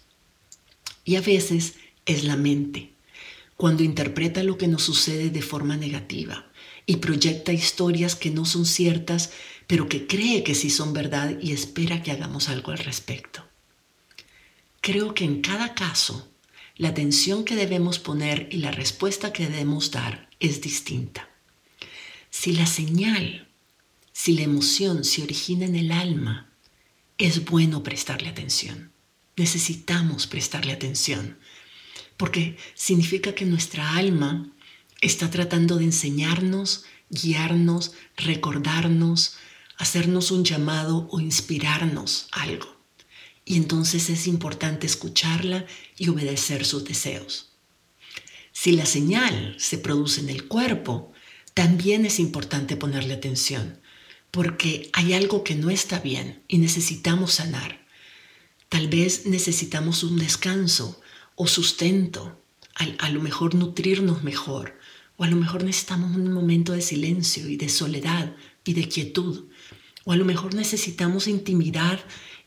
Y 1.05 1.15
a 1.15 1.21
veces 1.21 1.75
es 2.05 2.25
la 2.25 2.37
mente, 2.37 2.91
cuando 3.57 3.85
interpreta 3.85 4.43
lo 4.43 4.59
que 4.59 4.67
nos 4.67 4.83
sucede 4.83 5.31
de 5.31 5.41
forma 5.41 5.77
negativa 5.77 6.47
y 6.85 6.97
proyecta 6.97 7.53
historias 7.53 8.17
que 8.17 8.33
no 8.33 8.45
son 8.45 8.67
ciertas 8.67 9.31
pero 9.69 9.89
que 9.89 10.09
cree 10.09 10.43
que 10.43 10.57
sí 10.57 10.69
son 10.69 10.93
verdad 10.93 11.39
y 11.41 11.53
espera 11.53 12.03
que 12.03 12.11
hagamos 12.11 12.49
algo 12.49 12.73
al 12.73 12.79
respecto. 12.79 13.45
Creo 14.81 15.15
que 15.15 15.23
en 15.23 15.43
cada 15.43 15.75
caso, 15.75 16.29
la 16.75 16.89
atención 16.89 17.45
que 17.45 17.55
debemos 17.55 18.01
poner 18.01 18.49
y 18.51 18.57
la 18.57 18.73
respuesta 18.73 19.33
que 19.33 19.47
debemos 19.47 19.93
dar 19.93 20.29
es 20.41 20.61
distinta. 20.61 21.36
Si 22.39 22.53
la 22.53 22.67
señal, 22.67 23.49
si 24.13 24.37
la 24.37 24.43
emoción 24.43 25.05
se 25.05 25.23
origina 25.23 25.65
en 25.65 25.75
el 25.75 25.91
alma, 25.91 26.53
es 27.17 27.47
bueno 27.47 27.83
prestarle 27.83 28.29
atención. 28.29 28.93
Necesitamos 29.37 30.27
prestarle 30.27 30.73
atención, 30.73 31.39
porque 32.19 32.59
significa 32.75 33.35
que 33.35 33.47
nuestra 33.47 33.97
alma 33.97 34.53
está 35.01 35.31
tratando 35.31 35.77
de 35.77 35.85
enseñarnos, 35.85 36.85
guiarnos, 37.09 37.95
recordarnos, 38.19 39.37
hacernos 39.79 40.31
un 40.31 40.45
llamado 40.45 41.09
o 41.11 41.21
inspirarnos 41.21 42.29
algo. 42.33 42.69
Y 43.47 43.57
entonces 43.57 44.11
es 44.11 44.27
importante 44.27 44.87
escucharla 44.87 45.65
y 45.97 46.11
obedecer 46.11 46.67
sus 46.67 46.85
deseos. 46.85 47.53
Si 48.53 48.73
la 48.73 48.85
señal 48.85 49.57
se 49.59 49.79
produce 49.79 50.21
en 50.21 50.29
el 50.29 50.47
cuerpo, 50.47 51.15
también 51.57 52.05
es 52.05 52.21
importante 52.21 52.77
ponerle 52.77 53.15
atención, 53.15 53.81
porque 54.31 54.91
hay 54.93 55.15
algo 55.15 55.43
que 55.43 55.55
no 55.55 55.71
está 55.71 55.99
bien 55.99 56.45
y 56.47 56.59
necesitamos 56.59 57.33
sanar. 57.33 57.87
Tal 58.69 58.89
vez 58.89 59.25
necesitamos 59.25 60.03
un 60.03 60.19
descanso 60.19 61.01
o 61.35 61.47
sustento, 61.47 62.45
a, 62.75 63.09
lo 63.09 63.23
mejor 63.23 63.55
nutrirnos 63.55 64.23
mejor, 64.23 64.79
o 65.17 65.25
a 65.25 65.29
lo 65.29 65.37
mejor 65.37 65.65
necesitamos 65.65 66.15
un 66.15 66.31
momento 66.31 66.75
de 66.75 66.83
silencio 66.83 67.49
y 67.49 67.57
de 67.57 67.71
soledad 67.71 68.37
y 68.63 68.75
de 68.75 68.87
quietud 68.87 69.49
o 70.07 70.13
a 70.13 70.17
lo 70.17 70.25
mejor 70.25 70.55
necesitamos 70.55 71.27
intimidad 71.27 71.99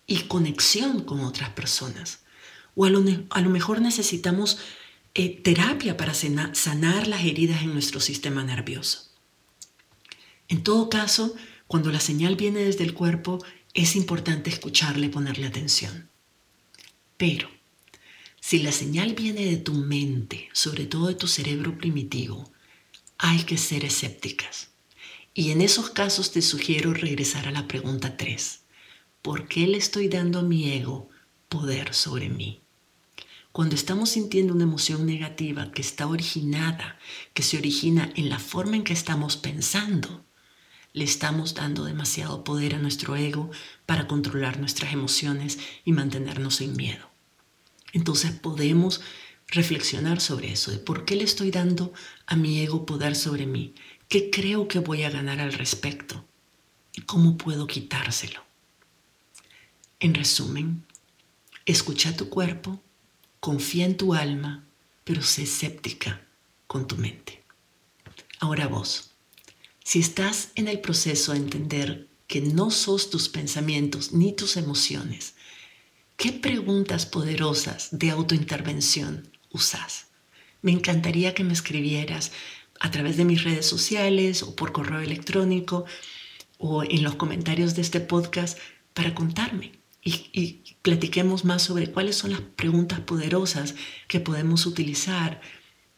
y 0.07 0.21
conexión 0.23 1.03
con 1.03 1.19
otras 1.19 1.49
personas. 1.49 2.21
O 2.73 2.85
a 2.85 2.89
lo, 2.89 3.49
mejor 3.49 3.81
necesitamos 3.81 4.59
eh, 5.15 5.41
terapia 5.41 5.97
para 5.97 6.13
sanar 6.13 7.07
las 7.07 7.25
heridas 7.25 7.61
en 7.61 7.73
nuestro 7.73 7.99
sistema 7.99 8.43
nervioso. 8.43 9.09
En 10.47 10.63
todo 10.63 10.89
caso, 10.89 11.35
cuando 11.67 11.91
la 11.91 11.99
señal 11.99 12.35
viene 12.35 12.59
desde 12.59 12.83
el 12.83 12.93
cuerpo, 12.93 13.43
es 13.73 13.95
importante 13.95 14.49
escucharle 14.49 15.07
y 15.07 15.09
ponerle 15.09 15.47
atención. 15.47 16.09
Pero, 17.17 17.49
si 18.39 18.59
la 18.59 18.71
señal 18.71 19.13
viene 19.13 19.45
de 19.45 19.57
tu 19.57 19.73
mente, 19.73 20.49
sobre 20.53 20.85
todo 20.85 21.07
de 21.07 21.15
tu 21.15 21.27
cerebro 21.27 21.77
primitivo, 21.77 22.51
hay 23.17 23.43
que 23.43 23.57
ser 23.57 23.85
escépticas. 23.85 24.69
Y 25.33 25.51
en 25.51 25.61
esos 25.61 25.89
casos 25.89 26.31
te 26.31 26.41
sugiero 26.41 26.93
regresar 26.93 27.47
a 27.47 27.51
la 27.51 27.67
pregunta 27.67 28.17
3. 28.17 28.61
¿Por 29.21 29.47
qué 29.47 29.67
le 29.67 29.77
estoy 29.77 30.07
dando 30.07 30.39
a 30.39 30.43
mi 30.43 30.71
ego 30.71 31.09
poder 31.49 31.93
sobre 31.93 32.29
mí? 32.29 32.61
Cuando 33.59 33.75
estamos 33.75 34.11
sintiendo 34.11 34.53
una 34.53 34.63
emoción 34.63 35.05
negativa 35.05 35.69
que 35.73 35.81
está 35.81 36.07
originada, 36.07 36.97
que 37.33 37.43
se 37.43 37.57
origina 37.57 38.09
en 38.15 38.29
la 38.29 38.39
forma 38.39 38.77
en 38.77 38.85
que 38.85 38.93
estamos 38.93 39.35
pensando, 39.35 40.23
le 40.93 41.03
estamos 41.03 41.55
dando 41.55 41.83
demasiado 41.83 42.45
poder 42.45 42.75
a 42.75 42.77
nuestro 42.77 43.17
ego 43.17 43.51
para 43.85 44.07
controlar 44.07 44.61
nuestras 44.61 44.93
emociones 44.93 45.59
y 45.83 45.91
mantenernos 45.91 46.55
sin 46.55 46.77
miedo. 46.77 47.09
Entonces 47.91 48.31
podemos 48.31 49.01
reflexionar 49.47 50.21
sobre 50.21 50.53
eso, 50.53 50.71
de 50.71 50.77
por 50.77 51.03
qué 51.03 51.17
le 51.17 51.25
estoy 51.25 51.51
dando 51.51 51.91
a 52.27 52.37
mi 52.37 52.61
ego 52.61 52.85
poder 52.85 53.13
sobre 53.13 53.45
mí, 53.45 53.75
qué 54.07 54.29
creo 54.29 54.69
que 54.69 54.79
voy 54.79 55.03
a 55.03 55.09
ganar 55.09 55.41
al 55.41 55.51
respecto 55.51 56.25
y 56.95 57.01
cómo 57.01 57.37
puedo 57.37 57.67
quitárselo. 57.67 58.41
En 59.99 60.13
resumen, 60.13 60.85
escucha 61.65 62.15
tu 62.15 62.29
cuerpo, 62.29 62.81
confía 63.39 63.85
en 63.85 63.97
tu 63.97 64.13
alma, 64.13 64.65
pero 65.03 65.21
sé 65.21 65.43
escéptica 65.43 66.25
con 66.67 66.87
tu 66.87 66.97
mente. 66.97 67.43
Ahora 68.39 68.67
vos, 68.67 69.11
si 69.83 69.99
estás 69.99 70.51
en 70.55 70.67
el 70.67 70.79
proceso 70.81 71.31
de 71.31 71.39
entender 71.39 72.07
que 72.27 72.41
no 72.41 72.69
sos 72.69 73.09
tus 73.09 73.27
pensamientos 73.27 74.13
ni 74.13 74.33
tus 74.33 74.55
emociones, 74.55 75.33
¿qué 76.15 76.31
preguntas 76.31 77.05
poderosas 77.05 77.89
de 77.91 78.11
autointervención 78.11 79.31
usas? 79.49 80.07
Me 80.61 80.71
encantaría 80.71 81.33
que 81.33 81.43
me 81.43 81.53
escribieras 81.53 82.31
a 82.79 82.91
través 82.91 83.17
de 83.17 83.25
mis 83.25 83.43
redes 83.43 83.65
sociales 83.65 84.43
o 84.43 84.55
por 84.55 84.71
correo 84.71 84.99
electrónico 84.99 85.85
o 86.57 86.83
en 86.83 87.03
los 87.03 87.15
comentarios 87.15 87.75
de 87.75 87.81
este 87.81 87.99
podcast 87.99 88.57
para 88.93 89.15
contarme 89.15 89.78
y, 90.03 90.63
platiquemos 90.81 91.43
más 91.43 91.61
sobre 91.61 91.91
cuáles 91.91 92.15
son 92.15 92.31
las 92.31 92.41
preguntas 92.41 93.01
poderosas 93.01 93.75
que 94.07 94.19
podemos 94.19 94.65
utilizar 94.65 95.41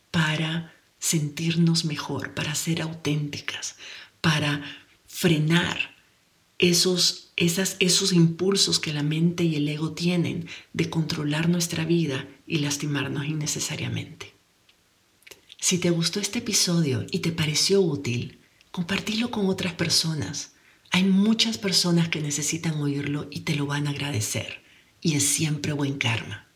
para 0.10 0.74
sentirnos 1.00 1.86
mejor, 1.86 2.34
para 2.34 2.56
ser 2.56 2.82
auténticas, 2.82 3.76
para 4.22 4.62
frenar 5.06 5.96
esos, 6.58 7.32
esas, 7.36 7.78
esos 7.80 8.12
impulsos 8.12 8.80
que 8.80 8.94
la 8.94 9.04
mente 9.04 9.44
y 9.44 9.56
el 9.56 9.68
ego 9.68 9.94
tienen 9.94 10.48
de 10.74 10.90
controlar 10.90 11.48
nuestra 11.48 11.86
vida 11.86 12.28
y 12.48 12.60
lastimarnos 12.60 13.26
innecesariamente. 13.26 14.34
Si 15.60 15.78
te 15.78 15.92
gustó 15.92 16.20
este 16.20 16.40
episodio 16.40 17.06
y 17.12 17.20
te 17.20 17.32
pareció 17.32 17.82
útil, 17.82 18.40
compartilo 18.72 19.30
con 19.32 19.48
otras 19.48 19.74
personas 19.74 20.54
hay 20.94 21.06
muchas 21.06 21.58
personas 21.58 22.10
que 22.10 22.20
necesitan 22.20 22.76
oírlo 22.76 23.28
y 23.32 23.42
te 23.42 23.56
lo 23.56 23.66
van 23.66 23.88
a 23.88 23.92
agradecer. 23.92 24.62
Y 25.02 25.16
es 25.16 25.24
siempre 25.24 25.72
buen 25.72 25.98
karma. 25.98 26.48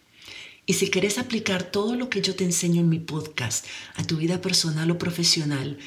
Y 0.65 0.73
si 0.73 0.89
quieres 0.89 1.17
aplicar 1.17 1.63
todo 1.63 1.95
lo 1.95 2.09
que 2.09 2.21
yo 2.21 2.35
te 2.35 2.43
enseño 2.43 2.81
en 2.81 2.89
mi 2.89 2.99
podcast 2.99 3.65
a 3.95 4.03
tu 4.03 4.17
vida 4.17 4.41
personal 4.41 4.91
o 4.91 4.97
profesional, 4.97 5.77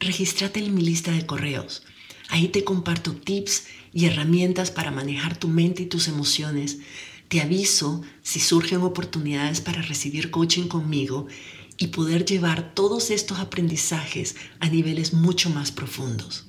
regístrate 0.00 0.60
en 0.60 0.74
mi 0.74 0.80
lista 0.80 1.12
de 1.12 1.26
correos. 1.26 1.82
Ahí 2.30 2.48
te 2.48 2.64
comparto 2.64 3.12
tips 3.12 3.66
y 3.92 4.06
herramientas 4.06 4.70
para 4.70 4.90
manejar 4.90 5.36
tu 5.36 5.48
mente 5.48 5.82
y 5.82 5.86
tus 5.86 6.08
emociones. 6.08 6.78
Te 7.28 7.42
aviso 7.42 8.02
si 8.22 8.40
surgen 8.40 8.80
oportunidades 8.80 9.60
para 9.60 9.82
recibir 9.82 10.30
coaching 10.30 10.68
conmigo 10.68 11.26
y 11.76 11.88
poder 11.88 12.24
llevar 12.24 12.74
todos 12.74 13.10
estos 13.10 13.38
aprendizajes 13.38 14.34
a 14.60 14.68
niveles 14.68 15.12
mucho 15.12 15.50
más 15.50 15.72
profundos. 15.72 16.46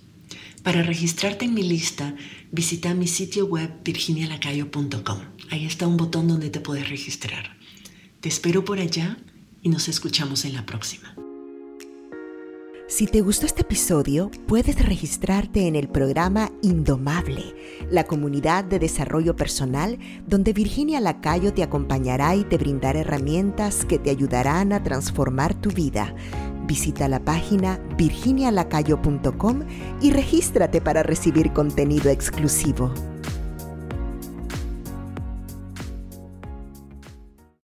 Para 0.64 0.84
registrarte 0.84 1.46
en 1.46 1.54
mi 1.54 1.64
lista, 1.64 2.16
visita 2.52 2.94
mi 2.94 3.08
sitio 3.08 3.46
web 3.46 3.72
virginialacayo.com. 3.84 5.20
Ahí 5.52 5.66
está 5.66 5.88
un 5.88 5.98
botón 5.98 6.28
donde 6.28 6.50
te 6.50 6.60
puedes 6.60 6.90
registrar. 6.90 7.58
Te 8.20 8.30
espero 8.30 8.66
por 8.66 8.80
allá 8.80 9.18
y 9.62 9.70
nos 9.70 9.88
escuchamos 9.88 10.44
en 10.46 10.54
la 10.54 10.66
próxima. 10.66 11.16
Si 12.90 13.06
te 13.06 13.22
gustó 13.22 13.46
este 13.46 13.62
episodio, 13.62 14.32
puedes 14.48 14.84
registrarte 14.84 15.68
en 15.68 15.76
el 15.76 15.88
programa 15.88 16.52
Indomable, 16.64 17.56
la 17.92 18.06
comunidad 18.06 18.66
de 18.66 18.80
desarrollo 18.80 19.36
personal 19.36 20.00
donde 20.28 20.54
Virginia 20.54 21.00
Lacayo 21.00 21.54
te 21.54 21.62
acompañará 21.64 22.36
y 22.36 22.44
te 22.44 22.58
brindará 22.58 23.00
herramientas 23.00 23.86
que 23.86 24.00
te 24.00 24.10
ayudarán 24.10 24.74
a 24.74 24.84
transformar 24.84 25.54
tu 25.54 25.70
vida 25.70 26.16
Visita 26.70 27.08
la 27.08 27.20
página 27.20 27.80
virginialacayo.com 27.98 29.64
y 30.02 30.12
regístrate 30.12 30.82
para 30.82 31.02
recibir 31.02 31.52
contenido 31.52 32.12
exclusivo. 32.12 32.94